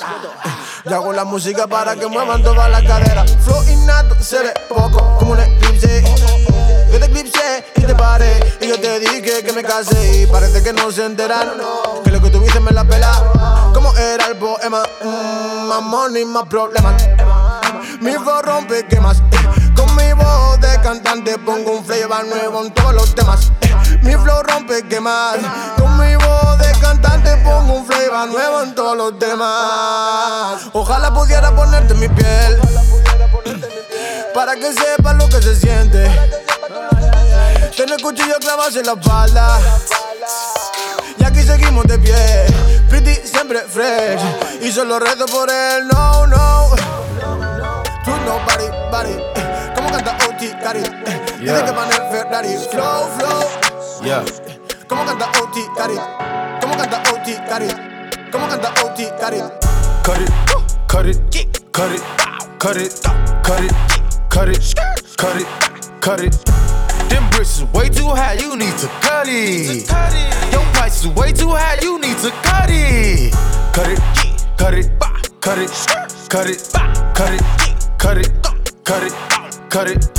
Yo 0.87 0.95
hago 0.95 1.13
la 1.13 1.25
música 1.25 1.65
para 1.65 1.95
que 1.95 2.05
muevan 2.05 2.43
todas 2.43 2.69
las 2.69 2.83
caderas. 2.83 3.35
Flow 3.41 3.63
innato, 3.67 4.15
se 4.21 4.37
ve 4.37 4.53
poco 4.69 5.17
como 5.17 5.31
un 5.31 5.39
eclipse. 5.39 6.03
Yo 6.91 6.99
te 6.99 7.05
eclipsé 7.05 7.65
y 7.75 7.81
te 7.81 7.95
paré. 7.95 8.39
Y 8.61 8.67
yo 8.67 8.79
te 8.79 8.99
dije 8.99 9.43
que 9.43 9.51
me 9.51 9.63
casé. 9.63 10.21
Y 10.21 10.27
parece 10.27 10.61
que 10.61 10.73
no 10.73 10.91
se 10.91 11.05
enteraron. 11.05 11.57
Que 12.03 12.11
lo 12.11 12.21
que 12.21 12.29
tuviste 12.29 12.59
me 12.59 12.69
la 12.69 12.83
pela. 12.83 13.71
Como 13.73 13.95
era 13.95 14.27
el 14.27 14.35
poema. 14.37 14.83
Mm, 15.03 15.67
más 15.67 15.81
money, 15.81 16.23
más 16.23 16.45
problemas. 16.45 17.03
Mi 17.99 18.11
flow 18.11 18.43
rompe 18.43 18.85
quemas. 18.85 19.23
Con 19.75 19.95
mi 19.95 20.13
voz 20.13 20.59
de 20.61 20.79
cantante 20.81 21.39
pongo 21.39 21.71
un 21.71 21.83
flavor 21.83 22.27
nuevo 22.27 22.63
en 22.63 22.71
todos 22.71 22.93
los 22.93 23.15
temas. 23.15 23.51
Mi 24.03 24.13
flow 24.13 24.43
rompe 24.43 24.83
quemas. 24.87 25.37
Con 25.77 25.97
mi 25.97 26.15
voz 26.15 26.54
de 26.54 26.54
cantante 26.85 27.35
pongo 27.37 27.73
un 27.73 27.85
flavor 27.85 28.27
nuevo 28.27 28.61
en 28.61 28.75
todos 28.75 28.95
los 28.95 29.19
temas. 29.19 30.61
Ojalá 30.73 31.13
pudiera 31.13 31.55
ponerte 31.55 31.93
en 31.93 31.99
mi 31.99 32.09
piel. 32.09 32.59
Para 34.33 34.55
que 34.55 34.71
sepas 34.73 35.15
lo 35.15 35.27
que 35.27 35.41
se 35.41 35.55
siente. 35.55 36.03
Tener 37.75 38.01
cuchillo 38.01 38.35
clavado 38.39 38.79
en 38.79 38.85
la 38.85 38.93
espalda. 38.93 39.59
Y 41.17 41.23
aquí 41.23 41.41
seguimos 41.41 41.85
de 41.85 41.97
pie. 41.97 42.45
Pretty 42.89 43.15
siempre 43.27 43.61
fresh. 43.61 44.21
Y 44.61 44.71
solo 44.71 44.99
rezo 44.99 45.25
por 45.25 45.49
él. 45.49 45.87
No, 45.87 46.27
no. 46.27 46.69
True 48.03 48.19
nobody, 48.25 48.67
body. 48.91 49.17
Como 49.73 49.89
canta 49.89 50.17
OT, 50.27 50.61
Cari. 50.63 50.81
Dice 51.39 51.63
que 51.63 51.71
van 51.71 51.89
Ferrari. 52.11 52.57
Flow, 52.71 53.09
flow. 53.17 54.03
Yeah. 54.03 54.23
Como 54.87 55.05
canta 55.05 55.31
OT, 55.41 55.57
Cari. 55.75 56.44
Canta 56.77 57.01
OT, 57.09 57.35
Cari. 57.47 57.67
Como 58.31 58.47
canta 58.49 58.73
OT, 58.83 59.09
Cari. 59.17 59.39
Cut 60.03 60.19
it, 60.19 60.29
cut 60.87 61.05
it, 61.05 61.17
cut 61.71 61.91
it, 61.91 62.01
cut 62.59 62.75
it, 62.75 62.91
cut 63.43 63.63
it, 63.63 63.71
cut 64.29 64.49
it, 64.49 64.75
cut 65.17 65.37
it, 65.37 65.45
cut 65.45 65.65
cut 66.01 66.19
it. 66.19 66.33
Them 67.09 67.27
bricks 67.31 67.59
is 67.59 67.63
way 67.73 67.87
too 67.89 68.09
high, 68.09 68.33
you 68.33 68.57
need 68.57 68.77
to 68.77 68.87
cut 69.01 69.27
it. 69.27 69.89
Your 70.51 70.63
price 70.73 71.05
is 71.05 71.07
way 71.07 71.31
too 71.31 71.49
high, 71.49 71.79
you 71.81 71.97
need 71.99 72.17
to 72.17 72.29
cut 72.43 72.69
it. 72.69 73.33
Cut 73.73 73.87
it, 73.87 73.99
cut 74.57 74.73
it, 74.73 74.91
cut 75.39 75.57
it, 75.57 75.71
cut 76.29 76.47
it, 76.47 76.59
cut 77.15 77.31
it, 77.31 77.41
cut 77.97 78.17
it, 78.17 78.31
cut 78.83 79.03
it, 79.03 79.13
cut 79.69 79.87
it. 79.87 80.15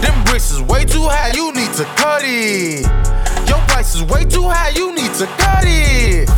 Them 0.00 0.24
bricks 0.24 0.50
is 0.50 0.62
way 0.62 0.84
too 0.86 1.02
high, 1.02 1.32
you 1.34 1.52
need 1.52 1.72
to 1.74 1.84
cut 1.94 2.22
it. 2.24 3.19
Your 3.50 3.58
price 3.66 3.96
is 3.98 4.02
way 4.06 4.22
too 4.22 4.46
high, 4.46 4.70
you 4.78 4.94
need 4.94 5.10
to 5.18 5.26
cut 5.42 5.66
it. 5.66 6.30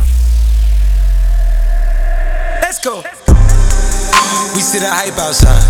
Let's 2.64 2.80
go. 2.80 3.04
We 4.56 4.64
see 4.64 4.80
the 4.80 4.88
hype 4.88 5.20
outside, 5.20 5.60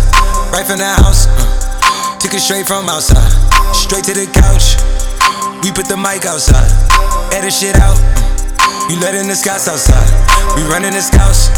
right 0.55 0.63
from 0.63 0.79
the 0.79 0.87
house. 1.03 1.27
Uh, 1.27 2.15
took 2.23 2.31
it 2.31 2.39
straight 2.39 2.63
from 2.63 2.87
outside, 2.87 3.27
straight 3.75 4.07
to 4.07 4.15
the 4.15 4.23
couch. 4.31 4.79
We 5.59 5.75
put 5.75 5.91
the 5.91 5.99
mic 5.99 6.23
outside, 6.23 6.71
edit 7.35 7.51
shit 7.51 7.75
out. 7.75 7.99
Uh, 7.99 8.87
you 8.87 8.95
letting 9.03 9.27
the 9.27 9.35
scouts 9.35 9.67
outside, 9.67 10.07
we 10.55 10.63
running 10.71 10.95
the 10.95 11.03
scouts. 11.03 11.51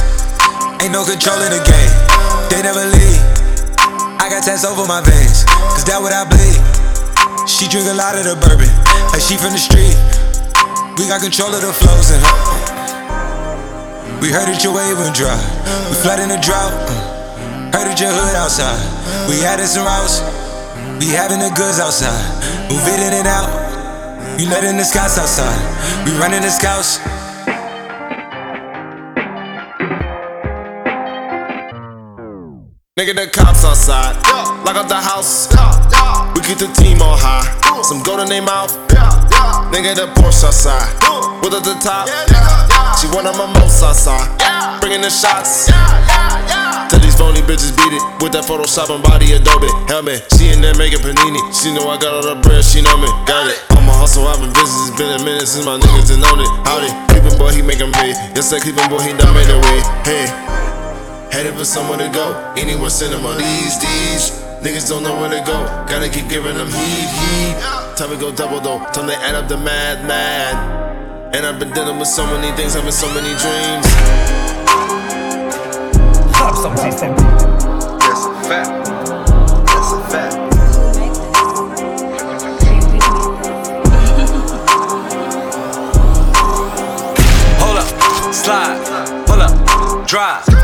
Ain't 0.81 0.97
no 0.97 1.05
control 1.05 1.37
in 1.45 1.53
the 1.53 1.61
game, 1.61 1.93
they 2.49 2.65
never 2.65 2.81
leave. 2.89 3.21
I 4.17 4.33
got 4.33 4.41
tats 4.41 4.65
over 4.65 4.89
my 4.89 5.05
veins, 5.05 5.45
cause 5.77 5.85
that 5.85 6.01
what 6.01 6.09
I 6.09 6.25
bleed. 6.25 6.57
She 7.45 7.69
drink 7.69 7.85
a 7.85 7.93
lot 7.93 8.17
of 8.17 8.25
the 8.25 8.33
bourbon, 8.41 8.69
like 9.15 9.23
she 9.23 9.39
from 9.39 9.55
the 9.55 9.63
street. 9.63 9.95
We 10.99 11.07
got 11.07 11.23
control 11.23 11.47
of 11.55 11.63
the 11.63 11.71
flows 11.71 12.11
in 12.11 12.19
her. 12.19 12.35
We 14.19 14.27
heard 14.27 14.51
that 14.51 14.59
your 14.59 14.75
wave 14.75 14.99
went 14.99 15.15
dry, 15.15 15.39
we 15.87 15.95
flooding 16.03 16.27
the 16.27 16.35
drought. 16.43 16.75
Heard 17.71 17.87
that 17.87 17.95
your 17.95 18.11
hood 18.11 18.35
outside. 18.35 18.75
We 19.31 19.39
added 19.47 19.71
some 19.71 19.87
routes. 19.87 20.19
We 20.99 21.15
having 21.15 21.39
the 21.39 21.47
goods 21.55 21.79
outside. 21.79 22.19
Move 22.67 22.83
it 22.91 22.99
in 23.07 23.23
and 23.23 23.27
out. 23.27 23.47
You 24.35 24.51
letting 24.51 24.75
the 24.75 24.83
scouts 24.83 25.15
outside. 25.15 25.63
We 26.03 26.11
running 26.19 26.43
the 26.43 26.51
scouts. 26.51 26.99
Nigga, 32.95 33.11
the 33.11 33.27
cops 33.27 33.67
outside. 33.67 34.15
Lock 34.63 34.79
up 34.79 34.87
the 34.87 34.95
house. 34.95 35.51
We 36.31 36.39
keep 36.47 36.63
the 36.63 36.71
team 36.79 37.03
on 37.03 37.19
high. 37.19 37.43
Some 37.83 37.99
gold 38.07 38.23
in 38.23 38.31
their 38.31 38.39
mouth. 38.39 38.71
Nigga, 39.67 39.99
the 39.99 40.07
Porsche 40.15 40.47
outside. 40.47 40.87
With 41.43 41.51
at 41.51 41.67
the 41.67 41.75
top. 41.83 42.07
She 42.95 43.11
want 43.11 43.27
a 43.27 43.35
mimosa 43.35 43.91
outside. 43.91 44.79
Bringing 44.79 45.03
the 45.03 45.11
shots. 45.11 45.67
Tell 46.87 47.03
these 47.03 47.19
phony 47.19 47.43
bitches 47.43 47.75
beat 47.75 47.99
it 47.99 48.03
with 48.23 48.31
that 48.31 48.47
Photoshop 48.47 48.87
and 48.87 49.03
body 49.03 49.35
Adobe 49.35 49.67
helmet. 49.91 50.23
She 50.39 50.55
in 50.55 50.63
there 50.63 50.71
making 50.79 51.03
panini. 51.03 51.43
She 51.51 51.75
know 51.75 51.91
I 51.91 51.99
got 51.99 52.15
all 52.15 52.23
the 52.23 52.39
bread, 52.47 52.63
she 52.63 52.79
know 52.79 52.95
me. 52.95 53.11
Got 53.27 53.51
it. 53.51 53.59
I'm 53.75 53.91
a 53.91 53.91
hustle, 53.91 54.23
I've 54.23 54.39
been 54.39 54.55
busy. 54.55 54.71
It's 54.87 54.95
been 54.95 55.11
a 55.11 55.19
minute 55.19 55.51
since 55.51 55.67
my 55.67 55.75
niggas 55.75 56.15
done 56.15 56.23
known 56.23 56.39
it. 56.39 56.47
Howdy, 56.63 56.87
Cleveland 57.11 57.35
boy, 57.43 57.51
he 57.51 57.59
make 57.59 57.83
him 57.83 57.91
pay. 57.91 58.15
Yes, 58.31 58.55
that 58.55 58.63
Cleveland 58.63 58.87
boy, 58.87 59.03
he 59.03 59.11
done 59.19 59.35
made 59.35 59.51
a 59.51 59.59
way. 59.59 59.83
Hey, 60.07 60.31
headed 61.35 61.53
for 61.55 61.65
somewhere 61.65 61.97
to 61.97 62.07
go. 62.15 62.31
Anywhere 62.55 62.89
cinema. 62.89 63.35
These, 63.35 63.75
these. 63.83 64.31
Niggas 64.63 64.87
don't 64.87 65.03
know 65.03 65.19
where 65.19 65.29
to 65.29 65.43
go. 65.45 65.57
Gotta 65.85 66.07
keep 66.07 66.29
giving 66.29 66.55
them 66.55 66.67
heat, 66.67 67.09
heat. 67.19 67.55
Time 67.97 68.09
to 68.09 68.17
go 68.17 68.31
double 68.33 68.61
though. 68.61 68.79
Time 68.93 69.07
to 69.07 69.15
add 69.19 69.35
up 69.35 69.49
the 69.49 69.57
mad, 69.57 70.07
mad. 70.07 71.35
And 71.35 71.45
I've 71.45 71.59
been 71.59 71.71
dealing 71.71 71.99
with 71.99 72.07
so 72.07 72.25
many 72.25 72.55
things, 72.55 72.73
having 72.73 72.91
so 72.91 73.07
many 73.13 73.35
dreams. 73.35 73.85
Stop 76.31 76.55
some 76.55 76.77
system. 76.77 77.11
That's 77.99 78.23
a 78.25 78.33
fact. 78.47 78.71
That's 79.67 79.91
a 79.91 80.01
fact. 80.07 80.35
Hold 87.59 87.77
up, 87.77 88.33
slide, 88.33 89.25
pull 89.27 89.41
up, 89.41 90.07
drive. 90.07 90.54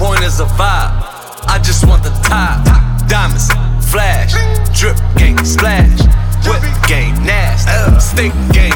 Point 0.00 0.24
is 0.24 0.40
a 0.40 0.46
vibe. 0.56 0.96
I 1.44 1.60
just 1.62 1.86
want 1.86 2.02
the 2.02 2.08
top. 2.24 2.64
Diamonds, 3.06 3.52
flash, 3.92 4.32
drip 4.72 4.96
game, 5.18 5.36
splash. 5.44 6.00
Whip 6.48 6.64
game, 6.88 7.12
nasty. 7.22 8.00
Stick 8.00 8.32
game, 8.50 8.69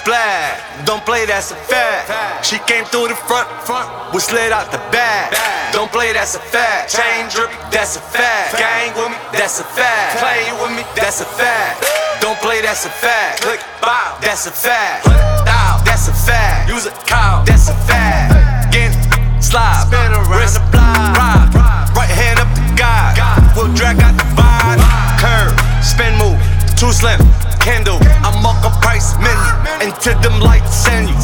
Splash. 0.00 0.86
Don't 0.86 1.04
play, 1.04 1.26
that's 1.26 1.52
a 1.52 1.56
fact. 1.56 2.08
She 2.40 2.56
came 2.64 2.88
through 2.88 3.08
the 3.12 3.18
front, 3.28 3.44
front. 3.68 3.84
We 4.14 4.20
slid 4.20 4.48
out 4.50 4.72
the 4.72 4.80
back. 4.88 5.36
Don't 5.76 5.92
play, 5.92 6.14
that's 6.14 6.34
a 6.34 6.40
fact. 6.40 6.88
Chain 6.88 7.28
drip, 7.28 7.52
that's 7.68 7.96
a 7.96 8.00
fact. 8.00 8.56
Gang 8.56 8.96
with 8.96 9.12
me, 9.12 9.18
that's 9.36 9.60
a 9.60 9.64
fact. 9.64 10.16
Play 10.16 10.48
with 10.56 10.72
me, 10.72 10.88
that's 10.96 11.20
a 11.20 11.28
fact. 11.28 11.84
Don't 12.22 12.40
play, 12.40 12.62
that's 12.62 12.86
a 12.86 12.88
fact. 12.88 13.42
Click, 13.42 13.60
bow, 13.82 14.16
that's 14.22 14.46
a 14.46 14.50
fact. 14.50 15.04
Down, 15.44 15.84
that's 15.84 16.08
a 16.08 16.16
fact. 16.16 16.70
Use 16.70 16.86
a 16.86 16.92
cow, 17.04 17.44
that's 17.44 17.68
a 17.68 17.76
fact. 17.84 18.72
Get 18.72 18.96
slide, 19.44 19.84
spin 19.84 20.16
around 20.16 20.48
the 20.48 20.64
block. 20.72 21.52
Ride, 21.52 21.92
right 21.92 22.08
hand 22.08 22.40
up 22.40 22.48
the 22.56 22.64
guy. 22.72 23.12
We'll 23.54 23.68
drag 23.76 24.00
out 24.00 24.16
the 24.16 24.24
vibe. 24.32 24.80
Curve, 25.20 25.52
spin 25.84 26.16
move, 26.16 26.40
too 26.80 26.90
slim. 26.90 27.20
Handle, 27.60 28.00
I 28.24 28.32
mark 28.40 28.64
a 28.64 28.72
price 28.80 29.14
menu 29.20 29.84
into 29.84 30.16
them 30.24 30.40
lights 30.40 30.74
send 30.74 31.08
you. 31.08 31.16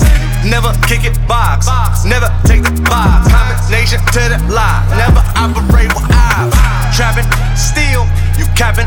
Never 0.44 0.70
kick 0.86 1.02
it 1.02 1.16
box, 1.26 1.66
never 2.04 2.30
take 2.44 2.62
the 2.62 2.76
box. 2.86 3.26
Combination 3.26 3.98
to 4.14 4.22
the 4.30 4.38
lie, 4.52 4.84
never 4.94 5.24
operate 5.34 5.90
with 5.96 6.06
eyes. 6.12 6.52
Trapping, 6.94 7.26
steal, 7.56 8.06
you 8.38 8.46
capping, 8.54 8.86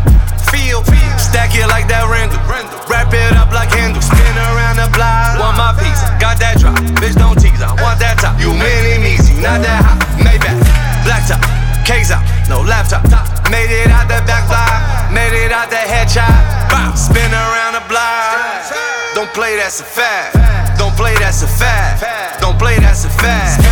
feel. 0.53 0.85
Stack 1.19 1.51
it 1.57 1.67
like 1.67 1.89
that 1.89 2.07
Randall, 2.07 2.39
wrap 2.87 3.11
it 3.11 3.35
up 3.35 3.51
like 3.51 3.69
handle. 3.75 4.01
Spin 4.01 4.35
around 4.37 4.77
the 4.79 4.87
block, 4.95 5.41
want 5.41 5.57
my 5.57 5.75
piece, 5.75 5.99
got 6.21 6.39
that 6.39 6.61
drop. 6.61 6.77
Bitch, 7.01 7.17
don't 7.17 7.35
tease, 7.35 7.59
I 7.59 7.75
want 7.81 7.99
that 7.99 8.23
top. 8.23 8.39
You 8.39 8.53
mini 8.55 9.01
me, 9.03 9.17
not 9.43 9.59
that 9.65 9.83
hot. 9.83 9.99
Maybach, 10.21 10.55
black 11.03 11.27
top, 11.27 11.43
Out, 11.89 12.21
no 12.47 12.61
laptop. 12.61 13.01
Made 13.49 13.71
it 13.71 13.89
out 13.89 14.07
the 14.07 14.21
back 14.29 14.47
block, 14.47 15.11
made 15.11 15.33
it 15.33 15.51
out 15.51 15.71
the 15.71 15.75
headshot. 15.75 16.29
Bow, 16.69 16.93
spin 16.93 17.33
around 17.33 17.73
the 17.73 17.83
block. 17.89 18.71
Don't 19.15 19.33
play, 19.33 19.55
that's 19.57 19.79
a 19.79 19.83
fact. 19.83 20.37
Don't 20.77 20.95
play, 20.95 21.15
that's 21.17 21.41
a 21.41 21.47
fact. 21.47 22.41
Don't 22.41 22.59
play, 22.59 22.77
that's 22.77 23.05
a 23.05 23.09
fact. 23.09 23.68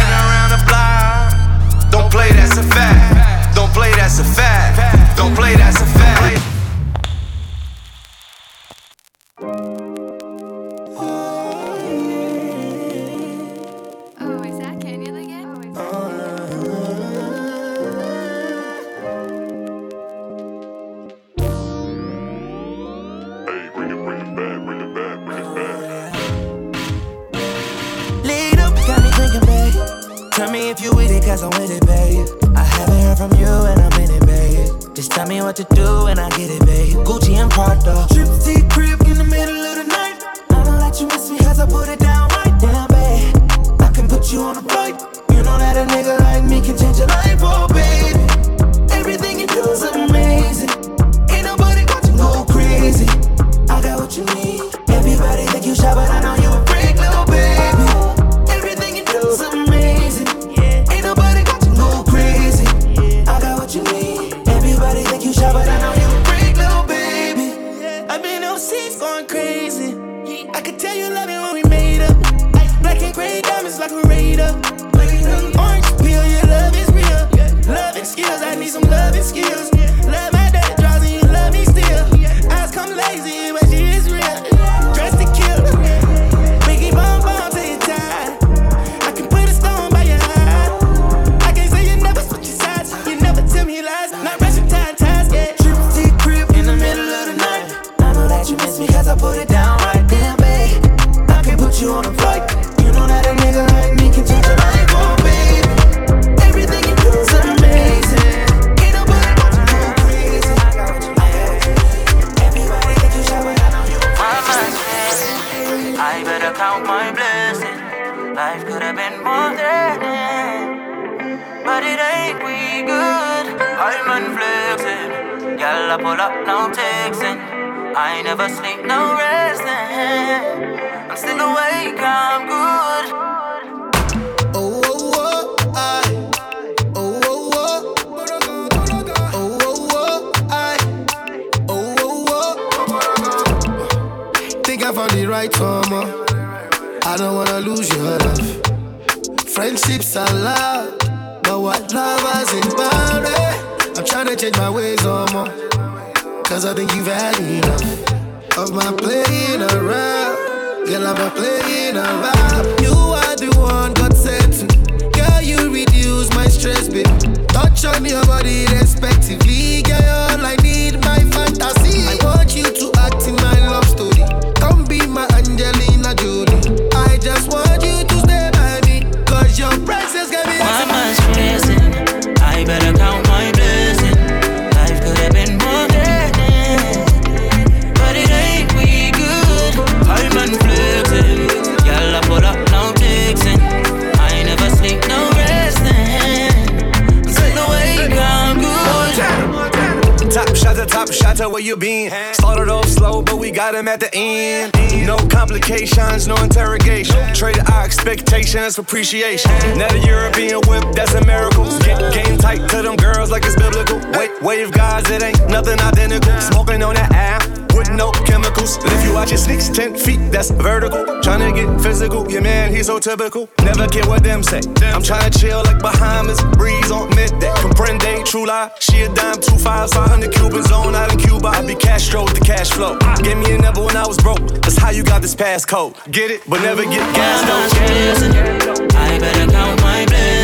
got 203.71 203.75
him 203.75 203.87
at 203.89 203.99
the 203.99 204.09
end. 204.13 204.73
No 205.05 205.17
complications, 205.27 206.25
no 206.25 206.35
interrogation. 206.41 207.17
Trade 207.33 207.59
our 207.69 207.83
expectations 207.83 208.75
for 208.75 208.81
appreciation. 208.81 209.51
Now 209.77 209.89
the 209.89 209.99
European 209.99 210.61
whip, 210.67 210.95
that's 210.95 211.13
a 211.15 211.25
miracle. 211.25 211.65
Get 211.79 212.13
game 212.13 212.37
tight 212.37 212.69
to 212.69 212.81
them 212.81 212.95
girls 212.95 213.29
like 213.29 213.43
it's 213.45 213.55
biblical. 213.57 213.99
Wait, 214.17 214.31
wave 214.41 214.71
guys, 214.71 215.09
it 215.09 215.21
ain't 215.21 215.49
nothing 215.49 215.79
identical. 215.81 216.39
Smoking 216.39 216.81
on 216.81 216.95
that 216.95 217.11
app 217.11 217.56
with 217.77 217.91
no 217.91 218.11
chemicals. 218.25 218.77
And 218.77 218.91
if 218.91 219.05
you 219.05 219.13
watch 219.13 219.29
your 219.29 219.37
sneaks 219.37 219.69
10 219.69 219.95
feet, 219.95 220.19
that's 220.31 220.49
vertical. 220.49 221.05
Tryna 221.21 221.53
get 221.53 221.81
physical, 221.81 222.29
yeah, 222.29 222.39
man, 222.39 222.73
he's 222.73 222.87
so 222.87 222.99
typical. 222.99 223.47
Never 223.63 223.87
care 223.87 224.05
what 224.07 224.23
them 224.23 224.41
say. 224.43 224.61
I'm 224.93 225.03
tryna 225.03 225.37
chill 225.39 225.61
like 225.63 225.79
Bahamas, 225.79 226.41
breeze 226.57 226.91
on 226.91 227.09
midday. 227.15 227.53
Comprende, 227.61 228.25
true 228.25 228.45
lie. 228.47 228.71
She 228.79 229.01
a 229.01 229.13
dime, 229.13 229.39
two 229.39 229.57
fives, 229.57 229.93
500 229.93 230.33
Cubans 230.33 230.71
on 230.71 230.95
out 230.95 231.11
in 231.11 231.19
Cuba. 231.19 231.47
I 231.49 231.65
be 231.65 231.75
Castro 231.75 232.23
with 232.23 232.33
the 232.33 232.45
cash 232.45 232.71
flow. 232.71 232.97
Give 233.21 233.37
me 233.37 233.53
a 233.53 233.57
number 233.57 233.83
when 233.83 233.95
I 233.95 234.07
was 234.07 234.17
broke. 234.17 234.39
That's 234.61 234.77
how 234.77 234.89
you 234.89 235.03
got 235.03 235.21
this 235.21 235.35
passcode. 235.35 235.93
Get 236.11 236.31
it, 236.31 236.41
but 236.49 236.61
never 236.61 236.83
get 236.83 237.05
gas, 237.15 237.41
though. 237.45 238.97
I 238.97 239.19
better 239.19 239.51
count 239.51 239.81
my 239.81 240.05
blessings. 240.05 240.36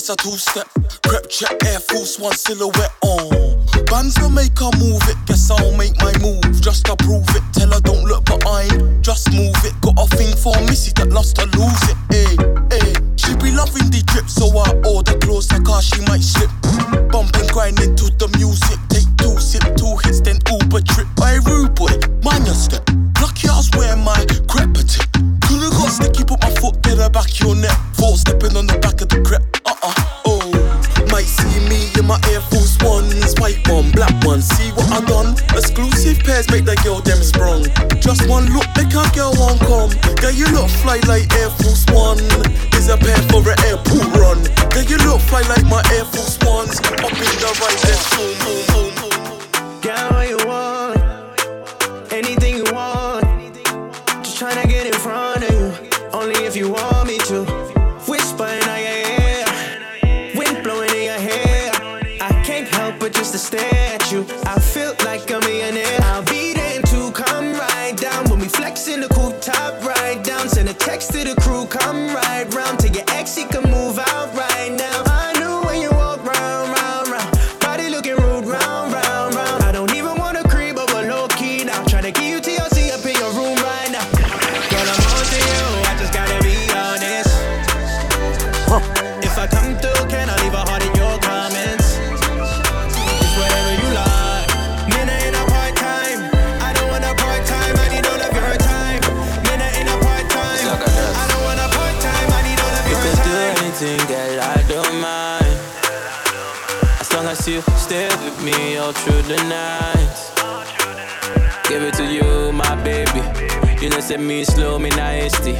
plus 0.00 0.08
a 0.08 0.16
two 0.16 0.36
step. 0.36 0.68
Prep 1.02 1.28
check 1.28 1.52
Air 1.66 1.80
Force 1.80 2.18
One 2.18 2.32
silhouette 2.32 2.92
on. 3.02 3.66
Bands 3.86 4.18
will 4.20 4.30
make 4.30 4.56
her 4.58 4.70
move 4.78 5.02
it. 5.08 5.16
Guess 5.26 5.50
I'll 5.50 5.76
make 5.76 5.96
my 5.98 6.12
move 6.18 6.44
just 6.60 6.86
to 6.86 6.96
prove 6.96 7.28
it. 7.36 7.42
Tell 7.52 7.70
her 7.72 7.80
don't 7.80 8.04
look 8.04 8.24
behind, 8.24 9.04
just 9.04 9.30
move 9.32 9.56
it. 9.64 9.74
Got 9.80 9.98
a 9.98 10.06
thing 10.16 10.34
for 10.36 10.54
Missy 10.68 10.92
that 10.96 11.10
loves 11.10 11.32
to 11.34 11.44
lose 11.58 11.82
it. 11.90 11.96
Hey, 12.08 12.32
hey, 12.72 12.92
She 13.16 13.34
be 13.36 13.50
loving 13.52 13.90
the 13.90 14.02
drip, 14.06 14.28
so 14.28 14.48
I 14.56 14.72
order 14.88 15.18
clothes 15.18 15.50
like 15.52 15.66
how 15.66 15.80
she 15.80 16.00
might 16.06 16.22
slip. 16.24 16.50
Bump 17.10 17.36
and 17.36 17.50
grind 17.50 17.80
into 17.80 18.08
the 18.16 18.28
music. 18.38 18.78
Take 18.88 19.10
two 19.16 19.36
sip, 19.38 19.64
two 19.76 19.96
hits, 20.04 20.20
then 20.20 20.38
Uber 20.48 20.80
trip. 20.80 21.08
By 21.16 21.36
rude 21.44 21.74
boy, 21.74 21.92
mind 22.24 22.46
your 22.46 22.56
step. 22.56 22.88
Lucky 23.20 23.48
I 23.48 23.56
was 23.56 23.70
wearing 23.76 24.04
my 24.04 24.24
crepe 24.48 24.80
Coulda 25.44 25.68
got 25.70 25.90
sticky, 25.90 26.24
put 26.24 26.40
my 26.40 26.50
foot 26.62 26.80
to 26.84 26.94
the 26.94 27.10
back 27.10 27.40
your 27.40 27.56
neck. 27.56 27.89
Give 111.68 111.82
it 111.82 111.94
to 111.94 112.04
you, 112.04 112.52
my 112.52 112.74
baby. 112.82 113.20
You 113.80 113.90
know, 113.90 114.00
say 114.00 114.16
me 114.16 114.44
slow, 114.44 114.78
me 114.78 114.90
nasty. 114.90 115.56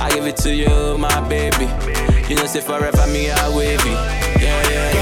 I 0.00 0.10
give 0.10 0.26
it 0.26 0.36
to 0.38 0.52
you, 0.52 0.98
my 0.98 1.20
baby. 1.28 1.66
You 2.28 2.36
know, 2.36 2.46
say 2.46 2.60
forever, 2.60 3.06
me 3.06 3.30
I'll 3.30 3.54
Yeah, 3.62 3.90
yeah, 4.40 4.94
yeah. 4.94 5.01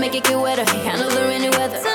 make 0.00 0.14
it 0.14 0.24
get 0.24 0.38
wetter. 0.38 0.64
Handle 0.64 1.10
the 1.10 1.22
rainy 1.22 1.50
weather. 1.50 1.93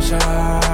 closure 0.00 0.67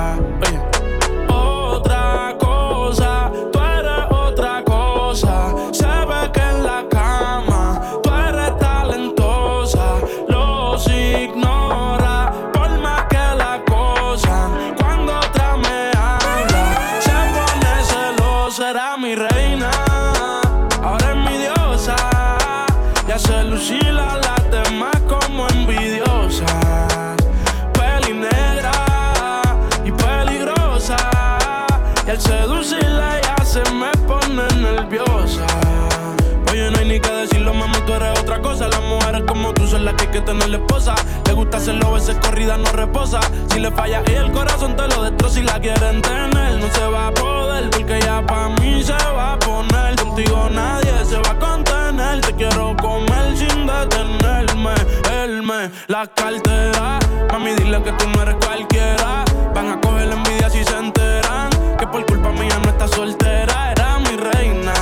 que 40.15 40.21
tener 40.21 40.55
esposa. 40.55 40.95
Le 41.27 41.33
gusta 41.33 41.57
hacerlo, 41.57 41.93
veces 41.93 42.17
corrida 42.23 42.57
no 42.57 42.71
reposa. 42.71 43.19
Si 43.51 43.59
le 43.59 43.73
falla 43.73 44.01
y 44.07 44.13
el 44.13 44.31
corazón 44.31 44.77
te 44.77 44.87
lo 44.87 45.03
destroza 45.03 45.35
si 45.35 45.43
la 45.43 45.59
quieren 45.59 46.01
tener. 46.03 46.61
No 46.61 46.69
se 46.73 46.87
va 46.87 47.09
a 47.09 47.11
poder 47.11 47.69
porque 47.71 47.99
ya 48.01 48.25
pa' 48.25 48.49
mí 48.61 48.81
se 48.85 48.93
va 48.93 49.33
a 49.33 49.39
poner. 49.41 49.97
Contigo 49.97 50.49
nadie 50.53 51.05
se 51.05 51.17
va 51.17 51.31
a 51.31 51.39
contener. 51.41 52.21
Te 52.21 52.33
quiero 52.35 52.77
comer 52.77 53.37
sin 53.37 53.67
detenerme. 53.67 54.75
Él 55.21 55.43
me 55.43 55.73
la 55.89 56.07
cartera. 56.07 57.01
Mami, 57.33 57.55
dile 57.57 57.83
que 57.83 57.91
tú 57.93 58.09
no 58.15 58.23
eres 58.23 58.37
cualquiera. 58.37 59.25
Van 59.53 59.69
a 59.69 59.81
coger 59.81 60.07
la 60.07 60.15
envidia 60.15 60.49
si 60.49 60.63
se 60.63 60.77
enteran. 60.79 61.51
Que 61.77 61.89
por 61.89 62.07
culpa 62.07 62.31
mía 62.31 62.57
no 62.63 62.71
está 62.71 62.87
soltera. 62.87 63.73
Era 63.73 63.99
mi 63.99 64.17
reina. 64.17 64.75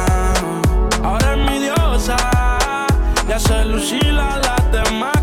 Ahora 1.02 1.32
es 1.32 1.50
mi 1.50 1.58
diosa. 1.58 2.18
Ya 3.26 3.38
se 3.38 3.64
lucila 3.64 4.38
las 4.44 4.70
demás. 4.70 5.21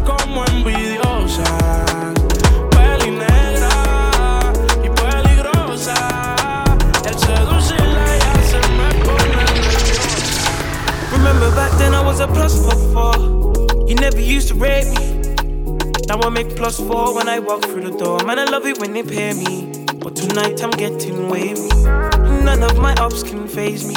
Remember 11.12 11.50
back 11.56 11.72
then 11.78 11.94
I 11.94 12.02
was 12.04 12.20
a 12.20 12.28
plus 12.28 12.56
four 12.94 13.14
never 13.96 14.20
used 14.20 14.48
to 14.50 14.56
me. 14.86 14.98
Now 16.08 16.20
I 16.22 16.30
plus 16.56 16.78
four 16.78 17.16
when 17.16 17.28
I 17.28 17.40
walk 17.40 17.64
through 17.64 17.90
the 17.90 17.98
door. 17.98 18.24
Man, 18.26 18.40
I 18.40 18.46
love 18.46 18.66
it 18.66 18.80
when 18.80 18.94
they 18.94 19.04
pay 19.04 19.34
me. 19.34 19.86
But 20.00 20.16
tonight 20.16 20.64
I'm 20.64 20.72
getting. 20.72 21.30
None 22.44 22.64
of 22.64 22.80
my 22.80 22.94
ups 22.96 23.22
can 23.22 23.48
phase 23.48 23.86
me. 23.86 23.94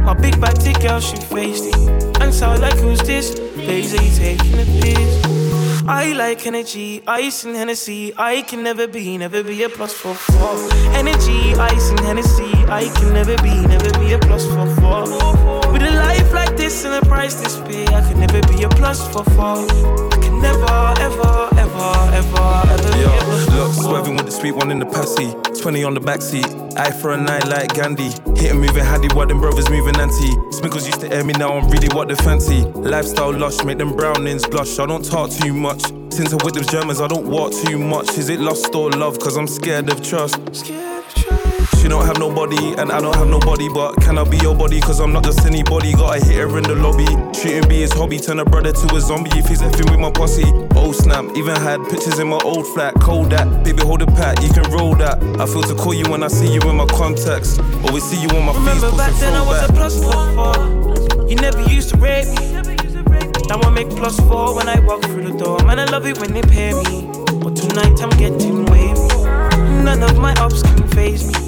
My 0.00 0.14
big 0.14 0.40
bad 0.40 0.58
girl, 0.80 1.00
she 1.00 1.16
faced 1.16 1.66
it. 1.66 2.20
And 2.20 2.34
so 2.34 2.52
like, 2.54 2.78
who's 2.78 3.00
this? 3.00 3.38
Lazy 3.56 4.10
taking 4.18 4.54
a 4.54 4.64
piss. 4.64 5.41
I 5.88 6.12
like 6.12 6.46
energy, 6.46 7.02
ice 7.06 7.44
and 7.44 7.56
Hennessy. 7.56 8.12
I 8.16 8.42
can 8.42 8.62
never 8.62 8.86
be, 8.86 9.18
never 9.18 9.42
be 9.42 9.62
a 9.64 9.68
plus 9.68 9.92
for 9.92 10.14
four. 10.14 10.56
Energy, 10.94 11.54
ice 11.54 11.90
and 11.90 12.00
Hennessy. 12.00 12.52
I 12.68 12.84
can 12.96 13.12
never 13.12 13.36
be, 13.38 13.66
never 13.66 13.90
be 13.98 14.12
a 14.12 14.18
plus 14.18 14.46
for 14.46 14.66
four. 14.76 15.72
With 15.72 15.82
a 15.82 15.90
life 15.90 16.32
like 16.32 16.56
this 16.56 16.84
and 16.84 16.94
a 16.94 17.06
price 17.08 17.34
this 17.34 17.56
big, 17.60 17.88
I 17.88 18.06
could 18.06 18.18
never 18.18 18.40
be 18.48 18.62
a 18.62 18.68
plus 18.68 19.00
for 19.12 19.24
four. 19.24 20.11
Never, 20.42 20.94
ever, 20.98 21.48
ever, 21.56 21.92
ever, 22.12 22.46
ever 22.68 22.98
Yo, 22.98 23.08
be 23.08 23.16
a 23.16 23.20
plus 23.22 23.48
look, 23.48 23.72
swerving 23.72 24.16
with 24.16 24.26
the 24.26 24.32
sweet 24.32 24.52
one 24.52 24.70
in 24.70 24.78
the 24.80 24.86
passy. 24.86 25.32
20 25.62 25.84
on 25.84 25.94
the 25.94 26.00
backseat. 26.00 26.76
Eye 26.76 26.90
for 26.90 27.12
a 27.12 27.16
night 27.16 27.46
like 27.46 27.74
Gandhi. 27.74 28.10
Hitting 28.34 28.60
moving 28.60 28.84
handy, 28.84 29.08
what 29.14 29.28
them 29.28 29.40
brothers 29.40 29.70
moving 29.70 29.96
anti. 29.96 30.30
Sminkles 30.50 30.84
used 30.84 31.00
to 31.00 31.12
air 31.12 31.24
me, 31.24 31.32
now 31.34 31.56
I'm 31.56 31.68
really 31.70 31.88
what 31.94 32.08
they 32.08 32.16
fancy. 32.16 32.62
Lifestyle 32.62 33.32
lush, 33.32 33.62
make 33.64 33.78
them 33.78 33.94
brownings 33.94 34.46
blush. 34.46 34.78
I 34.78 34.86
don't 34.86 35.04
talk 35.04 35.30
too 35.30 35.54
much. 35.54 35.82
Since 36.10 36.32
I'm 36.32 36.40
with 36.44 36.54
them 36.54 36.64
Germans, 36.64 37.00
I 37.00 37.06
don't 37.06 37.28
walk 37.28 37.52
too 37.52 37.78
much. 37.78 38.18
Is 38.18 38.28
it 38.28 38.40
lust 38.40 38.74
or 38.74 38.90
love? 38.90 39.18
Cause 39.20 39.36
I'm 39.36 39.46
scared 39.46 39.88
of 39.90 40.02
trust. 40.02 40.40
She 41.82 41.88
don't 41.88 42.06
have 42.06 42.20
nobody, 42.20 42.74
and 42.78 42.92
I 42.92 43.00
don't 43.00 43.16
have 43.16 43.26
nobody. 43.26 43.68
But 43.68 43.96
can 44.02 44.16
I 44.16 44.22
be 44.22 44.36
your 44.36 44.54
body? 44.54 44.80
Cause 44.80 45.00
I'm 45.00 45.12
not 45.12 45.24
just 45.24 45.44
anybody. 45.44 45.92
Gotta 45.94 46.24
hit 46.24 46.36
her 46.36 46.56
in 46.56 46.62
the 46.62 46.76
lobby. 46.76 47.06
Shooting 47.36 47.68
be 47.68 47.80
his 47.80 47.92
hobby. 47.92 48.20
Turn 48.20 48.38
a 48.38 48.44
brother 48.44 48.70
to 48.70 48.94
a 48.94 49.00
zombie 49.00 49.32
if 49.34 49.48
he's 49.48 49.62
effing 49.62 49.90
with 49.90 49.98
my 49.98 50.12
posse. 50.12 50.44
Oh 50.76 50.92
snap, 50.92 51.24
even 51.34 51.56
had 51.56 51.82
pictures 51.90 52.20
in 52.20 52.28
my 52.28 52.38
old 52.44 52.68
flat. 52.68 52.94
Cold 53.00 53.30
that, 53.30 53.64
baby, 53.64 53.82
hold 53.82 54.00
a 54.00 54.06
pat, 54.06 54.40
you 54.44 54.50
can 54.50 54.62
roll 54.70 54.94
that. 54.94 55.20
I 55.40 55.46
feel 55.46 55.64
to 55.64 55.74
call 55.74 55.92
you 55.92 56.08
when 56.08 56.22
I 56.22 56.28
see 56.28 56.54
you 56.54 56.60
in 56.70 56.76
my 56.76 56.86
contacts. 56.86 57.58
Always 57.84 58.04
see 58.04 58.22
you 58.22 58.28
on 58.28 58.46
my 58.46 58.52
Remember 58.52 58.86
Facebook 58.86 58.98
back 58.98 59.12
then 59.18 59.34
I 59.34 59.42
was 59.44 59.68
a 59.68 59.72
plus 59.72 60.00
four, 60.00 60.22
four. 60.38 61.28
You 61.28 61.34
never 61.34 61.62
used 61.62 61.90
to 61.90 61.96
rate 61.96 62.28
me. 62.38 62.52
Now 63.48 63.58
I 63.60 63.70
make 63.70 63.90
plus 63.90 64.20
four 64.20 64.54
when 64.54 64.68
I 64.68 64.78
walk 64.86 65.02
through 65.02 65.32
the 65.32 65.36
door. 65.36 65.58
Man, 65.64 65.80
I 65.80 65.86
love 65.86 66.06
it 66.06 66.16
when 66.20 66.32
they 66.32 66.42
pay 66.42 66.74
me. 66.74 67.10
But 67.42 67.56
tonight 67.56 68.00
I'm 68.00 68.10
getting 68.10 68.66
wavy. 68.66 69.24
None 69.82 70.00
of 70.04 70.16
my 70.16 70.32
ups 70.34 70.62
can 70.62 70.86
phase 70.86 71.26
me. 71.26 71.41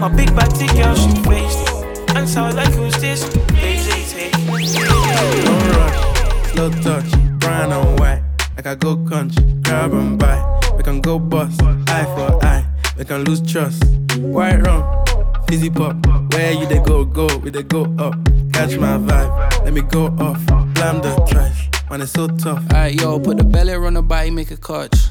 My 0.00 0.08
big 0.08 0.34
body 0.34 0.66
girl, 0.68 0.94
she 0.94 1.10
faced 1.24 1.58
it. 1.60 2.16
And 2.16 2.26
so 2.26 2.48
like, 2.48 2.72
who's 2.72 2.96
this? 3.02 3.22
Lazy 3.52 3.90
taking 4.08 4.46
Don't 4.46 5.68
rush, 5.76 6.52
slow 6.52 6.70
touch, 6.70 7.38
brown 7.38 7.70
and 7.70 8.00
white. 8.00 8.22
Like 8.56 8.66
I 8.66 8.74
go 8.76 8.96
country, 9.04 9.44
grab 9.60 9.92
and 9.92 10.18
buy. 10.18 10.40
We 10.74 10.82
can 10.82 11.02
go 11.02 11.18
bust, 11.18 11.60
eye 11.62 12.04
for 12.16 12.42
eye. 12.42 12.64
We 12.96 13.04
can 13.04 13.24
lose 13.24 13.42
trust. 13.42 13.84
White 14.16 14.62
rum, 14.62 15.04
fizzy 15.46 15.68
pop. 15.68 15.96
Where 16.32 16.52
you 16.52 16.64
they 16.64 16.80
go, 16.80 17.04
go, 17.04 17.26
we 17.36 17.50
they 17.50 17.62
go 17.62 17.82
up. 17.98 18.14
Catch 18.54 18.78
my 18.78 18.96
vibe, 18.96 19.64
let 19.64 19.74
me 19.74 19.82
go 19.82 20.06
off. 20.18 20.42
Blam 20.74 21.02
the 21.02 21.14
trash, 21.28 21.68
man, 21.90 22.00
it's 22.00 22.12
so 22.12 22.26
tough. 22.26 22.64
Alright, 22.72 22.94
yo, 22.94 23.20
put 23.20 23.36
the 23.36 23.44
belly 23.44 23.74
on 23.74 23.92
the 23.92 24.02
body, 24.02 24.30
make 24.30 24.50
a 24.50 24.56
catch. 24.56 25.10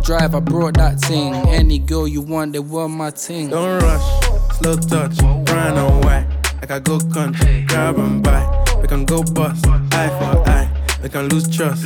drive, 0.03 0.35
I 0.35 0.39
brought 0.39 0.75
that 0.75 0.99
thing. 0.99 1.33
Any 1.49 1.79
girl 1.79 2.07
you 2.07 2.21
want, 2.21 2.53
they 2.53 2.59
want 2.59 2.93
my 2.93 3.11
ting. 3.11 3.49
Don't 3.49 3.81
rush, 3.81 4.57
slow 4.57 4.75
touch, 4.75 5.17
brown 5.45 5.77
and 5.77 6.05
white. 6.05 6.27
I 6.71 6.79
go 6.79 6.99
country, 6.99 7.65
grab 7.67 7.97
and 7.97 8.23
buy. 8.23 8.47
We 8.81 8.87
can 8.87 9.03
go 9.03 9.23
bust, 9.23 9.67
eye 9.67 10.07
for 10.07 10.49
eye. 10.49 10.69
We 11.03 11.09
can 11.09 11.27
lose 11.27 11.53
trust. 11.53 11.85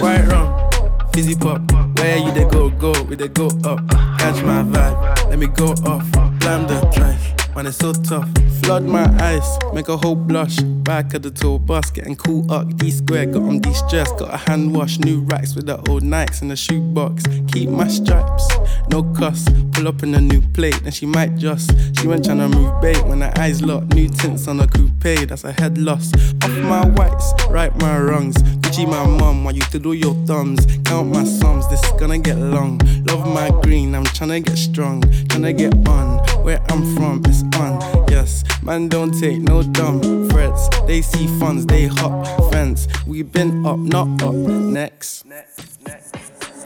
White 0.00 0.24
rum, 0.28 0.70
fizzy 1.12 1.34
pop. 1.34 1.60
Where 1.98 2.16
you 2.16 2.32
they 2.32 2.44
go, 2.48 2.70
go, 2.70 2.94
we 3.02 3.16
they 3.16 3.28
go 3.28 3.48
up. 3.64 3.86
Catch 4.18 4.42
my 4.42 4.62
vibe, 4.62 5.28
let 5.28 5.38
me 5.38 5.48
go 5.48 5.72
off. 5.84 6.10
Blam 6.40 6.66
the 6.66 6.80
trash, 6.94 7.34
man, 7.54 7.66
it's 7.66 7.76
so 7.76 7.92
tough. 7.92 8.28
Flood 8.62 8.84
my 8.84 9.04
eyes, 9.20 9.58
make 9.72 9.88
a 9.88 9.96
whole 9.96 10.14
blush. 10.14 10.56
Back 10.82 11.14
of 11.14 11.22
the 11.22 11.30
tour 11.30 11.58
bus, 11.58 11.90
getting 11.90 12.16
cool 12.16 12.50
up. 12.50 12.76
D 12.76 12.90
square, 12.90 13.26
got 13.26 13.42
on 13.42 13.60
de 13.60 13.72
stress. 13.74 14.10
Got 14.12 14.34
a 14.34 14.36
hand 14.36 14.74
wash, 14.74 14.98
new 14.98 15.20
racks 15.22 15.54
with 15.54 15.66
the 15.66 15.76
old 15.90 16.02
Nikes 16.02 16.42
in 16.42 16.48
the 16.48 16.56
shoebox. 16.56 17.24
Keep 17.52 17.70
my 17.70 17.88
stripes, 17.88 18.48
no 18.88 19.02
cuss. 19.14 19.48
Pull 19.72 19.88
up 19.88 20.02
in 20.02 20.14
a 20.14 20.20
new 20.20 20.40
plate, 20.40 20.80
then 20.82 20.92
she 20.92 21.06
might 21.06 21.36
just. 21.36 21.70
She 21.98 22.06
went 22.06 22.24
tryna 22.24 22.52
move 22.52 22.80
bait 22.80 23.02
when 23.06 23.20
her 23.20 23.32
eyes 23.36 23.62
locked. 23.62 23.94
New 23.94 24.08
tints 24.08 24.48
on 24.48 24.60
a 24.60 24.66
coupe, 24.66 25.28
that's 25.28 25.44
a 25.44 25.52
head 25.52 25.78
loss. 25.78 26.12
Off 26.42 26.50
my 26.50 26.86
whites, 26.86 27.32
right 27.48 27.74
my 27.80 27.98
wrongs. 27.98 28.36
Gucci 28.72 28.88
my 28.88 29.06
mum, 29.06 29.44
while 29.44 29.54
you 29.54 29.60
do 29.60 29.92
your 29.92 30.14
thumbs. 30.26 30.64
Count 30.86 31.08
my 31.08 31.24
sums, 31.24 31.68
this 31.68 31.84
is 31.84 31.92
gonna 32.00 32.18
get 32.18 32.38
long. 32.38 32.78
Love 33.04 33.26
my 33.26 33.50
green, 33.60 33.94
I'm 33.94 34.04
tryna 34.04 34.42
get 34.42 34.56
strong. 34.56 35.02
Tryna 35.02 35.58
get 35.58 35.86
on, 35.86 36.18
where 36.42 36.58
I'm 36.70 36.96
from, 36.96 37.20
it's 37.26 37.42
on. 37.58 38.06
Yes, 38.08 38.42
man, 38.62 38.88
don't 38.88 39.12
take 39.20 39.40
no 39.40 39.62
dumb 39.62 40.26
threats. 40.30 40.70
They 40.86 41.02
see 41.02 41.26
funds, 41.38 41.66
they 41.66 41.86
hop 41.86 42.24
fence. 42.50 42.88
We 43.06 43.22
been 43.22 43.66
up, 43.66 43.78
not 43.78 44.22
up. 44.22 44.32
Next. 44.32 45.26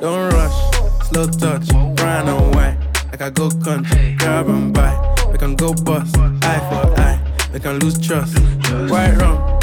Don't 0.00 0.32
rush, 0.32 1.08
slow 1.08 1.26
touch, 1.26 1.66
brown 1.96 2.28
and 2.28 2.54
white. 2.54 2.78
Like 3.10 3.22
I 3.22 3.30
go 3.30 3.50
country, 3.50 4.14
grab 4.16 4.48
and 4.48 4.72
buy. 4.72 4.94
We 5.32 5.38
can 5.38 5.56
go 5.56 5.74
bust, 5.74 6.16
eye 6.16 6.60
for 6.70 7.00
eye. 7.00 7.20
We 7.52 7.58
can 7.58 7.80
lose 7.80 7.98
trust. 7.98 8.38
White 8.90 9.16
rum, 9.16 9.55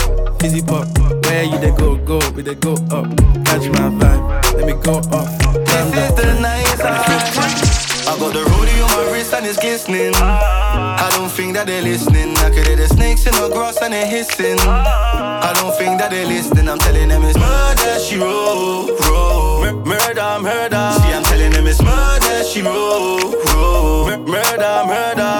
fizzy 0.43 0.61
pop. 0.61 0.85
Where 1.23 1.45
you 1.45 1.57
they 1.57 1.71
go, 1.71 1.95
go, 1.95 2.19
we 2.35 2.41
they 2.41 2.55
go 2.55 2.73
up. 2.91 3.07
Catch 3.47 3.65
my 3.75 3.87
vibe, 3.99 4.23
let 4.55 4.65
me 4.67 4.73
go 4.83 4.95
off. 5.15 5.31
This 5.71 5.87
is 6.03 6.11
the 6.19 6.27
night 6.41 6.67
I 6.83 8.19
got 8.19 8.33
the 8.33 8.43
rollie 8.51 8.79
on 8.83 8.89
my 8.91 9.11
wrist 9.13 9.33
and 9.33 9.45
it's 9.45 9.57
glistening. 9.57 10.13
I 10.15 11.07
don't 11.15 11.31
think 11.31 11.53
that 11.53 11.67
they're 11.67 11.81
listening. 11.81 12.35
I 12.37 12.49
could 12.49 12.67
hear 12.67 12.75
the 12.75 12.89
snakes 12.89 13.25
in 13.25 13.31
the 13.33 13.49
grass 13.53 13.81
and 13.81 13.93
they're 13.93 14.05
hissing. 14.05 14.59
I 14.59 15.53
don't 15.55 15.73
think 15.77 16.01
that 16.01 16.11
they're 16.11 16.27
listening. 16.27 16.67
I'm 16.67 16.77
telling 16.77 17.07
them 17.07 17.23
it's 17.23 17.39
murder, 17.39 17.99
she 18.03 18.17
roll, 18.17 18.91
roll. 19.07 19.63
Murder, 19.85 20.39
murder. 20.41 20.85
See, 20.99 21.13
I'm 21.15 21.23
telling 21.23 21.53
them 21.53 21.67
it's 21.67 21.81
murder, 21.81 22.43
she 22.43 22.61
roll, 22.61 23.31
roll. 23.55 24.07
Murder, 24.27 24.75
murder. 24.91 25.31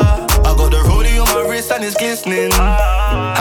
I 0.48 0.56
got 0.56 0.72
the 0.72 0.80
rollie 0.88 1.20
on 1.20 1.28
my 1.36 1.50
wrist 1.50 1.72
and 1.74 1.84
it's 1.84 1.98
glistening. 1.98 2.52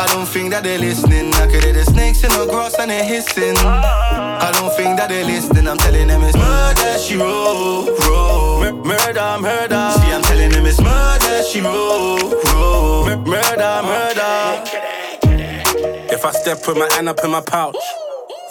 I 0.02 0.06
don't 0.08 0.26
think 0.26 0.50
that 0.50 0.64
they're 0.64 0.78
listening. 0.78 1.32
I 1.34 1.46
could 1.46 1.62
hear 1.62 1.72
the 1.72 1.84
snakes 1.84 2.24
in 2.24 2.30
the 2.30 2.46
grass 2.50 2.74
and 2.78 2.90
they're 2.90 3.04
hissing. 3.04 3.56
I 3.58 4.50
don't 4.54 4.74
think 4.76 4.98
that 4.98 5.08
they're 5.10 5.24
listening. 5.24 5.68
I'm 5.68 5.78
telling 5.78 6.08
them 6.08 6.22
it's 6.22 6.36
murder, 6.36 6.98
she 6.98 7.16
roll, 7.16 7.86
roll. 8.08 8.60
Mur- 8.60 8.72
Murder, 8.82 9.36
murder. 9.40 9.82
See, 9.98 10.12
I'm 10.12 10.22
telling 10.22 10.50
them 10.50 10.66
it's 10.66 10.80
murder, 10.80 11.42
she 11.50 11.60
roll, 11.60 12.18
roll. 12.52 13.04
Mur- 13.06 13.16
Murder, 13.34 13.74
murder. 13.84 14.64
If 16.12 16.24
I 16.24 16.32
step 16.32 16.58
with 16.66 16.76
my 16.78 16.88
hand 16.94 17.08
up 17.08 17.20
in 17.24 17.30
my 17.30 17.40
pouch, 17.40 17.76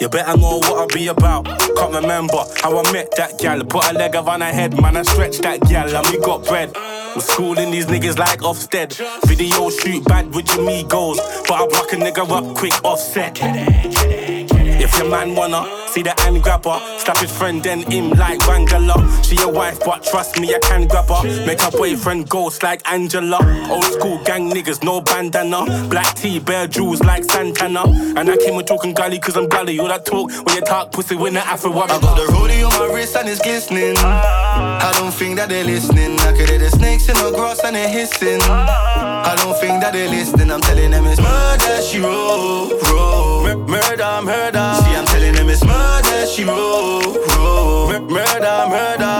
you 0.02 0.08
better 0.08 0.36
know 0.36 0.58
what 0.58 0.90
I 0.90 0.94
be 0.94 1.06
about. 1.06 1.44
Can't 1.46 1.94
remember 1.94 2.44
how 2.60 2.76
I 2.76 2.92
met 2.92 3.08
that 3.16 3.38
gal. 3.38 3.64
Put 3.64 3.88
a 3.88 3.94
leg 3.94 4.16
around 4.16 4.40
her 4.40 4.50
head, 4.50 4.78
man, 4.80 4.96
I 4.96 5.02
stretch 5.02 5.38
that 5.38 5.60
gal, 5.60 5.94
and 5.94 6.06
we 6.08 6.18
got 6.18 6.44
bread. 6.44 6.72
I'm 6.76 7.20
schooling 7.20 7.70
these 7.70 7.86
niggas 7.86 8.18
like 8.18 8.40
Ofsted. 8.40 8.98
Video 9.26 9.70
shoot 9.70 10.04
bad 10.04 10.34
with 10.34 10.48
your 10.48 10.60
amigos, 10.60 11.18
but 11.46 11.52
I 11.52 11.66
rock 11.66 11.92
a 11.92 11.96
nigga 11.96 12.28
up 12.28 12.56
quick 12.56 12.84
offset. 12.84 13.38
If 13.40 14.98
your 14.98 15.08
man 15.08 15.36
wanna 15.36 15.81
see 15.92 16.02
the 16.02 16.14
hand 16.18 16.42
grabber, 16.42 16.78
slap 16.98 17.18
his 17.18 17.30
friend 17.36 17.62
then 17.62 17.80
him 17.90 18.10
like 18.10 18.38
Wangala. 18.40 18.96
She 19.24 19.36
your 19.36 19.52
wife, 19.52 19.78
but 19.84 20.02
trust 20.04 20.38
me, 20.40 20.54
I 20.54 20.58
can 20.60 20.86
grab 20.86 21.08
her. 21.08 21.22
Make 21.46 21.60
her 21.60 21.70
boyfriend 21.70 22.28
ghost 22.28 22.62
like 22.62 22.80
Angela. 22.90 23.38
Old 23.70 23.84
school 23.84 24.18
gang 24.24 24.50
niggas, 24.50 24.82
no 24.82 25.00
bandana. 25.00 25.64
Black 25.88 26.14
tea, 26.16 26.38
bare 26.38 26.66
jewels 26.66 27.00
like 27.02 27.24
Santana. 27.24 27.82
And 28.16 28.28
I 28.30 28.36
came 28.36 28.56
with 28.56 28.66
talking 28.66 28.94
gully 28.94 29.18
cause 29.18 29.36
I'm 29.36 29.48
gully. 29.48 29.78
All 29.78 29.88
that 29.88 30.04
talk 30.06 30.30
when 30.46 30.56
you 30.56 30.62
talk 30.62 30.92
pussy 30.92 31.16
when 31.16 31.34
the 31.34 31.40
Afro 31.40 31.72
I 31.72 31.86
got 31.86 32.00
the 32.16 32.22
rollie 32.32 32.64
on 32.64 32.72
my 32.78 32.94
wrist 32.94 33.16
and 33.16 33.28
it's 33.28 33.40
glistening. 33.42 33.96
I 33.98 34.92
don't 34.94 35.12
think 35.12 35.36
that 35.36 35.48
they're 35.48 35.64
listening. 35.64 36.18
I 36.20 36.32
could 36.36 36.48
hear 36.48 36.58
the 36.58 36.70
snakes 36.70 37.08
in 37.08 37.16
the 37.16 37.30
grass 37.34 37.60
and 37.64 37.76
they're 37.76 37.88
hissing. 37.88 38.40
I 38.42 39.34
don't 39.36 39.56
think 39.58 39.82
that 39.82 39.92
they're 39.92 40.08
listening. 40.08 40.50
I'm 40.50 40.60
telling 40.60 40.90
them 40.90 41.06
it's 41.06 41.20
murder, 41.20 41.82
she 41.82 41.98
roll, 42.00 42.70
roll. 42.90 43.42
Mur- 43.44 43.56
Murder, 43.72 44.20
murder. 44.22 44.74
See, 44.84 44.94
I'm 44.94 45.06
telling 45.06 45.34
them 45.34 45.48
it's 45.48 45.64
murder, 45.64 45.81
murder, 45.82 46.26
she 46.26 46.44
roll, 46.44 47.02
roll. 47.36 47.88
Murder, 47.90 48.56
murder. 48.74 49.16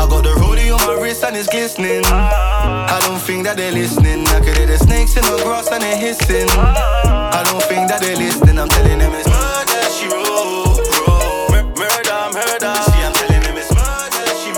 I 0.00 0.06
got 0.10 0.22
the 0.24 0.34
rodeo 0.40 0.74
on 0.76 0.86
my 0.86 0.94
wrist 1.02 1.24
and 1.24 1.36
it's 1.36 1.48
glistening. 1.48 2.04
I 2.04 2.98
don't 3.04 3.20
think 3.20 3.44
that 3.44 3.56
they're 3.56 3.72
listening. 3.72 4.26
I 4.28 4.40
could 4.40 4.56
hear 4.56 4.66
the 4.66 4.78
snakes 4.78 5.16
in 5.16 5.22
the 5.22 5.40
grass 5.42 5.68
and 5.70 5.82
they're 5.82 5.96
hissing. 5.96 6.48
I 6.50 7.42
don't 7.48 7.62
think 7.64 7.88
that 7.88 8.00
they're 8.00 8.16
listening. 8.16 8.58
I'm 8.58 8.68
telling 8.68 8.98
them 8.98 9.12
it's 9.14 9.28
murder, 9.28 9.82
she 9.96 10.06
roll, 10.12 10.76
roll. 11.06 11.48
Murder, 11.82 12.20
murder. 12.36 12.74
See, 12.88 13.02
I'm 13.06 13.14
telling 13.20 13.42
them 13.46 13.56
it's 13.56 13.72
murder, 13.72 14.26
she. 14.40 14.50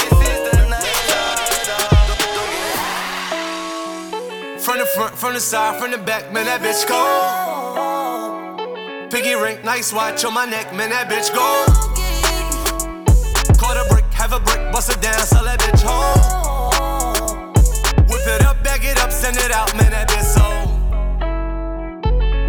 This 0.00 0.18
is. 0.28 0.40
From 4.64 4.78
the 4.78 4.86
front, 4.86 5.14
from 5.16 5.34
the 5.34 5.40
side, 5.40 5.80
from 5.80 5.90
the 5.90 5.98
back, 5.98 6.32
man, 6.32 6.46
that 6.46 6.60
bitch 6.60 6.86
cold. 6.86 8.01
Piggy 9.12 9.34
ring, 9.34 9.58
nice 9.62 9.92
watch 9.92 10.24
on 10.24 10.32
my 10.32 10.46
neck, 10.46 10.74
man, 10.74 10.88
that 10.88 11.06
bitch 11.06 11.28
go. 11.34 11.66
Caught 13.60 13.76
a 13.76 13.84
brick, 13.92 14.06
have 14.14 14.32
a 14.32 14.40
brick, 14.40 14.72
bust 14.72 14.88
it 14.90 15.02
down, 15.02 15.18
sell 15.26 15.44
that 15.44 15.60
bitch 15.60 15.82
home. 15.84 17.52
Whip 18.08 18.26
it 18.26 18.40
up, 18.40 18.64
bag 18.64 18.82
it 18.86 18.96
up, 18.96 19.12
send 19.12 19.36
it 19.36 19.50
out, 19.50 19.76
man, 19.76 19.90
that 19.90 20.08
bitch 20.08 20.24
so. 20.24 20.40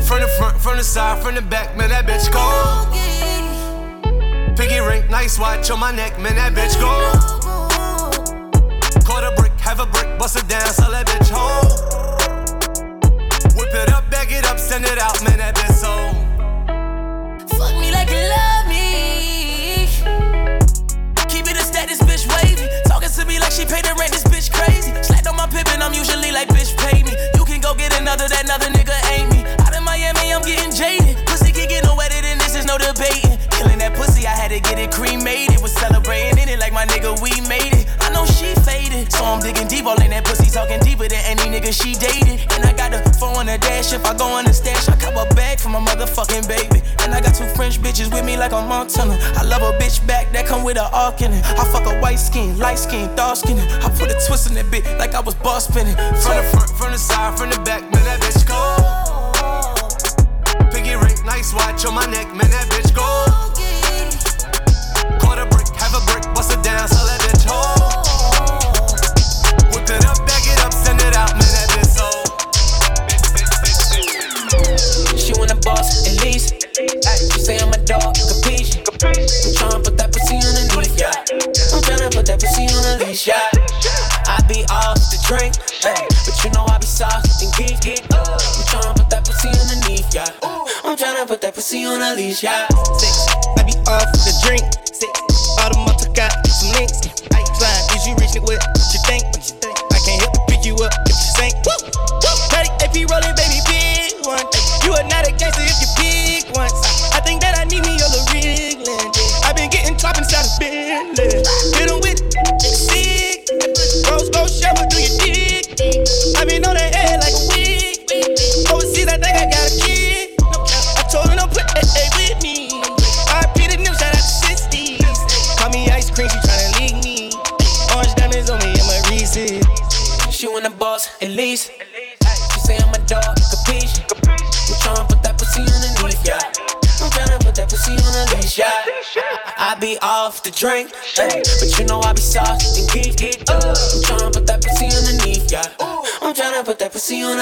From 0.07 0.21
the 0.21 0.27
front, 0.39 0.57
from 0.57 0.77
the 0.77 0.85
side, 0.85 1.21
from 1.21 1.35
the 1.35 1.41
back, 1.41 1.75
man, 1.75 1.89
that 1.89 2.05
bitch 2.07 2.31
go. 2.31 2.41
Piggy 4.55 4.79
ring, 4.79 5.03
nice 5.11 5.37
watch 5.37 5.69
on 5.69 5.81
my 5.81 5.91
neck, 5.91 6.17
man, 6.17 6.35
that 6.35 6.53
bitch 6.53 6.79
go. 6.79 7.72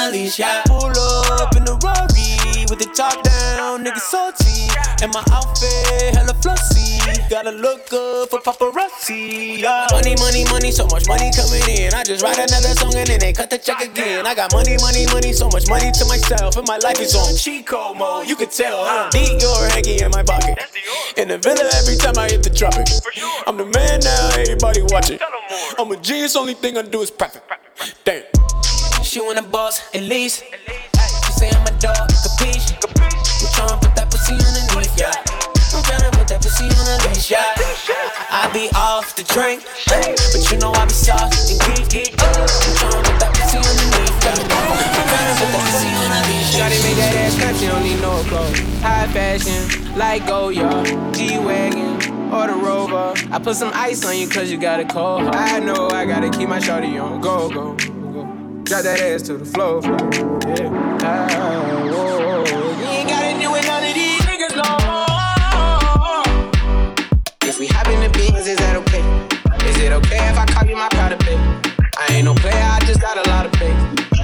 Pussy 0.02 0.08
on 0.08 0.12
the 0.12 0.18
leash, 0.18 0.40
yeah. 0.40 0.64
Pull 0.66 0.92
up 1.42 1.56
in 1.56 1.66
the 1.66 1.76
Rari 1.84 2.66
with 2.70 2.80
the 2.80 2.90
top 2.96 3.24
down, 3.24 3.84
nigga 3.84 4.00
salty. 4.00 4.70
And 5.02 5.12
my 5.14 5.24
outfit 5.32 6.16
hella 6.16 6.34
flossy. 6.36 7.00
Gotta 7.30 7.52
look 7.52 7.90
good 7.90 8.30
for 8.30 8.40
paparazzi. 8.40 9.60
Yeah. 9.60 9.88
Money, 9.92 10.16
money, 10.20 10.46
money, 10.46 10.72
so 10.72 10.86
much 10.88 11.08
money 11.08 11.32
coming 11.34 11.64
in. 11.68 11.94
I 11.94 12.04
just 12.04 12.24
write 12.24 12.38
another 12.38 12.76
song 12.76 12.94
and 12.96 13.08
then 13.08 13.20
they 13.20 13.34
cut 13.34 13.50
the 13.50 13.58
check 13.58 13.82
again. 13.82 14.28
I 14.28 14.36
got 14.36 14.54
money, 14.54 14.78
money, 14.82 15.06
money, 15.08 15.34
so 15.34 15.48
much 15.50 15.68
money 15.70 15.92
to 15.92 16.06
myself, 16.06 16.58
and 16.58 16.68
my 16.68 16.78
life 16.78 17.00
is 17.00 17.16
on 17.16 17.36
Chico 17.36 17.94
mode. 17.94 18.28
You 18.28 18.36
could 18.36 18.52
tell, 18.52 18.84
huh? 18.86 19.10
Dior 19.12 19.70
hanky 19.72 20.04
in 20.04 20.12
my 20.12 20.24
pocket. 20.24 20.60
In 21.18 21.30
the 21.30 21.38
villa 21.38 21.70
every 21.76 21.96
time 21.98 22.18
I 22.18 22.30
hit 22.30 22.44
the 22.44 22.50
tropic. 22.50 22.88
I'm 23.48 23.58
the 23.58 23.66
man 23.66 24.00
now, 24.02 24.30
everybody 24.38 24.82
watching. 24.84 25.20
I'm 25.80 25.92
a 25.92 25.98
genius, 25.98 26.36
only 26.36 26.54
thing 26.54 26.78
I 26.78 26.84
do 26.84 27.02
is 27.02 27.12
profit. 27.12 27.44
Damn. 28.04 28.41
She 29.12 29.20
want 29.20 29.38
a 29.38 29.44
boss, 29.44 29.82
at 29.94 30.04
least. 30.04 30.42
She 30.42 31.32
say 31.34 31.50
I'm 31.52 31.68
a 31.68 31.72
dog, 31.84 32.08
capiche. 32.24 32.72
I'm 32.80 32.96
tryna 33.52 33.82
put 33.84 33.94
that 34.00 34.08
pussy 34.10 34.32
underneath, 34.32 34.96
yeah. 34.98 35.12
I'm 35.12 35.84
tryna 35.84 36.16
put 36.16 36.30
that 36.30 36.40
pussy 36.40 36.64
on 36.64 36.86
the 36.88 36.96
leash, 37.04 37.30
yeah. 37.30 37.44
I 38.32 38.50
be 38.54 38.72
off 38.74 39.14
the 39.18 39.24
drink, 39.28 39.68
but 39.84 40.48
you 40.50 40.58
know 40.60 40.72
I 40.72 40.86
be 40.86 40.94
soft 40.94 41.36
and 41.52 41.60
geek. 41.92 42.16
I'm 42.24 42.40
tryna 42.80 43.04
put 43.04 43.20
that 43.20 43.36
pussy 43.36 43.60
underneath, 43.60 44.16
yeah. 44.24 44.32
I'm 44.32 44.48
tryna 44.48 45.36
put 45.44 45.52
that 45.52 45.60
pussy 45.60 45.92
on 45.92 46.08
the 46.08 46.22
leash. 46.32 46.56
Shawty 46.56 46.80
make 46.88 46.96
that 46.96 47.12
ass 47.12 47.36
clap, 47.36 47.56
she 47.60 47.68
don't 47.68 47.84
need 47.84 48.00
no 48.00 48.24
clothes. 48.32 48.64
High 48.80 49.12
fashion, 49.12 49.92
like 49.98 50.24
Goyard, 50.24 50.88
G-Wagon, 51.14 52.32
or 52.32 52.48
the 52.48 52.54
Rover. 52.54 53.12
I 53.30 53.40
put 53.40 53.58
some 53.58 53.72
ice 53.76 54.06
on 54.06 54.18
you 54.18 54.30
cause 54.30 54.50
you 54.50 54.58
got 54.58 54.80
a 54.80 54.86
cold. 54.86 55.36
I 55.36 55.60
know 55.60 55.90
I 55.90 56.06
gotta 56.06 56.30
keep 56.30 56.48
my 56.48 56.60
shawty 56.60 56.96
on 56.96 57.20
go, 57.20 57.50
go. 57.50 58.01
Drop 58.72 58.84
that 58.84 59.02
ass 59.02 59.24
to 59.24 59.36
the 59.36 59.44
floor, 59.44 59.82
floor. 59.82 60.00
Yeah. 60.48 60.72
Ah, 61.04 61.28
whoa, 61.92 62.24
whoa. 62.24 62.72
You 62.80 62.88
ain't 62.88 63.10
gotta 63.12 63.36
do 63.36 63.52
it 63.52 63.68
none 63.68 63.84
of 63.84 63.92
these 63.92 64.24
niggas 64.24 64.56
no 64.56 64.64
more. 64.88 66.24
If 67.44 67.60
we 67.60 67.68
hop 67.68 67.92
in 67.92 68.00
the 68.00 68.08
beans, 68.16 68.48
is 68.48 68.56
that 68.64 68.80
okay? 68.80 69.04
Is 69.68 69.76
it 69.76 69.92
okay 69.92 70.24
if 70.24 70.40
I 70.40 70.46
call 70.48 70.64
you 70.64 70.78
my 70.80 70.88
pride, 70.88 71.20
babe? 71.20 71.36
I 72.00 72.16
ain't 72.16 72.24
no 72.24 72.34
player, 72.34 72.64
I 72.64 72.80
just 72.88 73.02
got 73.02 73.20
a 73.20 73.28
lot 73.28 73.46
of 73.46 73.52
faith. 73.60 73.76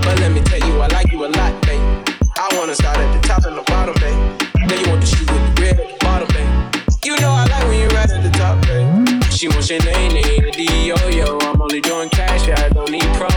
But 0.07 0.15
let 0.23 0.31
me 0.31 0.39
tell 0.39 0.63
you, 0.63 0.79
I 0.79 0.87
like 0.95 1.11
you 1.11 1.25
a 1.25 1.27
lot, 1.27 1.51
babe. 1.67 1.83
I 2.39 2.47
wanna 2.55 2.73
start 2.73 2.95
at 3.03 3.11
the 3.19 3.27
top 3.27 3.43
and 3.43 3.57
the 3.57 3.63
bottom, 3.67 3.99
babe. 3.99 4.15
Then 4.63 4.79
you 4.79 4.87
want 4.87 5.01
the 5.03 5.07
shoe 5.11 5.27
with 5.27 5.43
the 5.43 5.61
red 5.61 5.75
at 5.75 5.91
the 5.91 5.97
bottom, 5.99 6.31
babe. 6.31 6.47
You 7.03 7.19
know 7.19 7.35
I 7.35 7.43
like 7.51 7.67
when 7.67 7.83
you 7.83 7.89
right 7.91 8.09
at 8.09 8.23
the 8.23 8.31
top, 8.31 8.63
babe. 8.63 9.27
She 9.27 9.49
wants 9.49 9.67
your 9.69 9.83
name, 9.83 10.15
the 10.15 10.51
D-O-Yo. 10.55 11.35
I'm 11.43 11.61
only 11.61 11.81
doing 11.81 12.07
cash, 12.07 12.47
yeah, 12.47 12.63
I 12.63 12.69
don't 12.69 12.89
need 12.89 13.11
promo. 13.19 13.36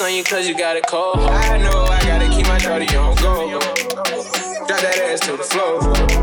On 0.00 0.14
you 0.14 0.22
cause 0.22 0.46
you 0.46 0.56
got 0.56 0.76
it 0.76 0.86
cold. 0.86 1.18
I 1.18 1.58
know 1.58 1.84
I 1.84 2.00
gotta 2.04 2.28
keep 2.28 2.46
my 2.46 2.58
shorty 2.58 2.86
on 2.96 3.16
go. 3.16 3.58
Drop 3.58 4.80
that 4.80 4.98
ass 5.10 5.20
to 5.20 5.36
the 5.36 5.42
floor. 5.42 6.17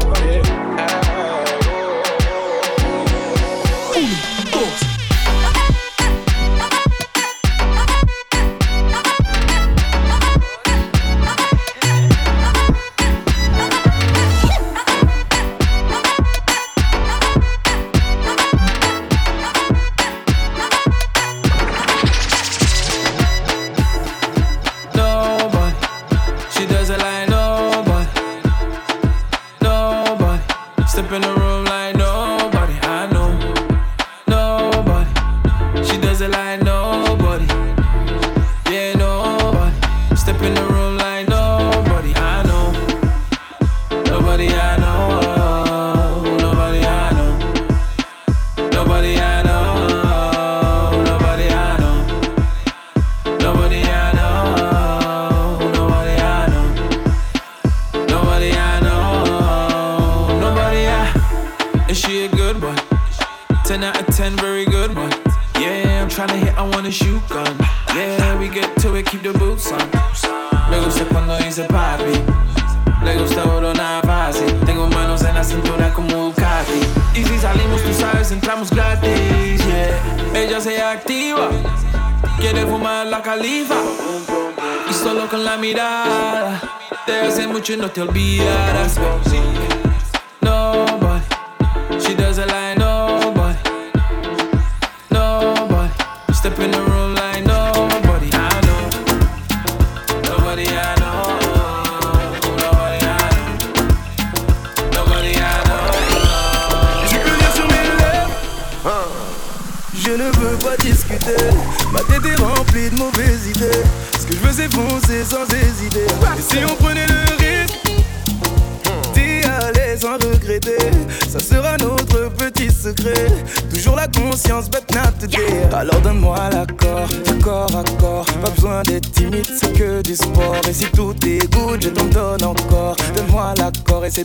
No 87.86 87.92
te 87.92 88.02
olvidarás 88.02 88.98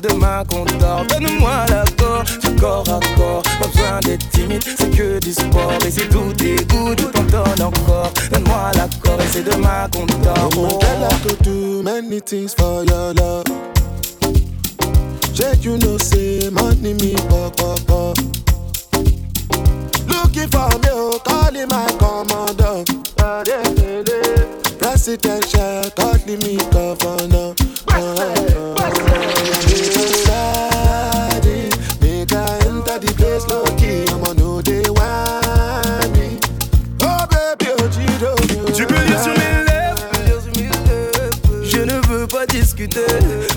demain 0.01 0.45
qu'on 0.49 0.70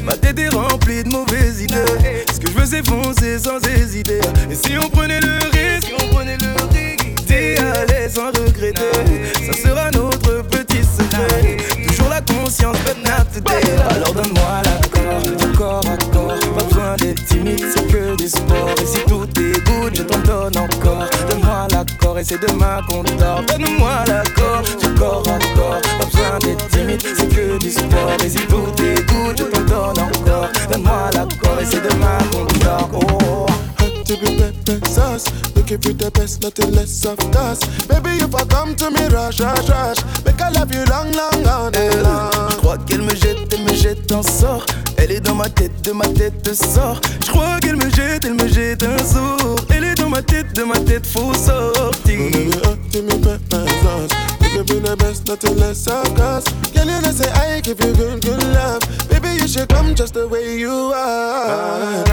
Ma 0.04 0.18
tête 0.18 0.38
est 0.38 0.50
remplie 0.50 1.02
de 1.02 1.08
mauvaises 1.08 1.62
idées. 1.62 2.26
Ce 2.30 2.42
que 2.42 2.48
je 2.48 2.60
veux 2.60 2.66
c'est 2.66 2.86
foncer 2.86 3.40
sans 3.40 3.58
hésiter. 3.70 4.20
Et 4.52 4.56
si 4.56 4.78
on 4.78 4.90
prenait 4.90 5.22
le 5.22 5.38
risque 5.54 5.94
D'y 7.26 7.58
aller 7.58 8.10
sans 8.10 8.28
regretter. 8.28 8.92
Ça 9.46 9.54
sera 9.54 9.92
notre 9.92 10.42
petit 10.50 10.84
secret. 10.84 11.56
Toujours 11.88 12.10
la 12.10 12.20
conscience 12.20 12.76
but 12.80 12.98
not 13.06 13.24
today 13.34 13.62
Alors 13.96 14.14
donne-moi 14.14 14.62
l'accord 14.66 15.38
Du 15.38 15.58
corps 15.58 15.86
à 15.88 15.96
Pas 15.96 16.64
besoin 16.64 16.96
d'être 16.98 17.26
timide 17.26 17.64
c'est 17.74 17.88
que 17.88 18.16
du 18.18 18.28
sport 18.28 18.76
Et 18.82 18.86
si 18.86 19.00
tout 19.06 19.28
est 19.40 19.66
good 19.66 19.96
je 19.96 20.04
t'en 20.04 20.20
donne 20.20 20.58
encore 20.58 21.13
Et 22.16 22.24
c'est 22.24 22.40
demain 22.40 22.80
qu'on 22.88 23.02
dort. 23.02 23.42
Donne-moi 23.48 24.04
l'accord 24.08 24.62
Du 24.80 24.94
corps 24.94 25.24
à 25.28 25.40
corps. 25.56 25.82
Pas 26.00 26.06
besoin 26.06 26.40
d'être 26.40 26.68
timide 26.70 27.02
c'est 27.02 27.28
que 27.28 27.58
du 27.58 27.72
sport. 27.72 28.18
Et 28.24 28.30
si 28.30 28.38
tout 28.48 28.72
est 28.84 29.04
good 29.08 29.38
je 29.38 29.44
t'en 29.46 29.62
donne 29.62 30.00
encore. 30.00 30.50
Donne-moi 30.70 31.10
l'accord 31.14 31.60
et 31.60 31.66
c'est 31.66 31.82
demain 31.82 32.18
qu'on 32.32 32.46
dort. 32.64 32.90
Oh. 32.94 33.46
To 34.14 34.20
be 34.20 34.38
pepper 34.38 34.86
sauce. 34.86 35.26
Looking 35.56 35.82
for 35.82 35.94
the 35.94 36.12
best, 36.12 36.44
nothing 36.44 36.72
less 36.76 37.04
of 37.04 37.18
us. 37.36 37.58
Baby, 37.88 38.22
if 38.22 38.36
I 38.36 38.46
come 38.46 38.76
to 38.76 38.92
me, 38.92 39.08
rush, 39.08 39.40
rush, 39.42 39.68
rush. 39.68 39.98
Make 40.24 40.40
I 40.40 40.50
love 40.50 40.72
you 40.72 40.86
long, 40.86 41.12
long, 41.14 41.48
all 41.48 41.72
day 41.72 41.90
long. 42.04 42.30
Je 42.52 42.58
crois 42.58 42.78
qu'elle 42.86 43.02
me 43.02 43.16
jette, 43.16 43.52
elle 43.52 43.64
me 43.64 43.74
jette 43.74 44.12
un 44.12 44.22
sort. 44.22 44.64
Elle 44.98 45.14
est 45.14 45.20
dans 45.20 45.34
ma 45.34 45.50
tête, 45.50 45.82
de 45.82 45.94
ma 45.94 46.06
tête 46.06 46.54
sort. 46.54 47.02
Je 47.26 47.32
crois 47.32 47.60
qu'elle 47.60 47.76
me 47.76 47.90
jette, 47.90 48.26
elle 48.26 48.36
me 48.36 48.48
jette 48.48 48.84
un 48.84 49.00
sort. 49.00 49.56
Elle 49.72 49.86
est 49.86 49.96
dans 49.96 50.10
ma 50.10 50.22
tête, 50.22 50.54
de 50.54 50.62
ma 50.64 50.78
tête 50.78 51.08
faut 51.08 51.34
sortir. 51.34 52.20
Looking 54.54 54.68
for 54.68 54.80
the 54.82 54.96
best, 54.96 55.28
nothing 55.28 55.58
less 55.58 55.88
of 55.88 56.20
us. 56.20 56.44
Girl, 56.72 56.86
you 56.86 57.12
say 57.12 57.32
I 57.32 57.62
give 57.62 57.80
you 57.84 57.96
good, 57.96 58.22
good 58.22 58.44
love. 58.54 58.84
Baby, 59.10 59.42
you 59.42 59.48
should 59.48 59.70
come 59.70 59.96
just 59.96 60.14
the 60.14 60.28
way 60.28 60.60
you 60.60 60.94
are. 60.94 62.04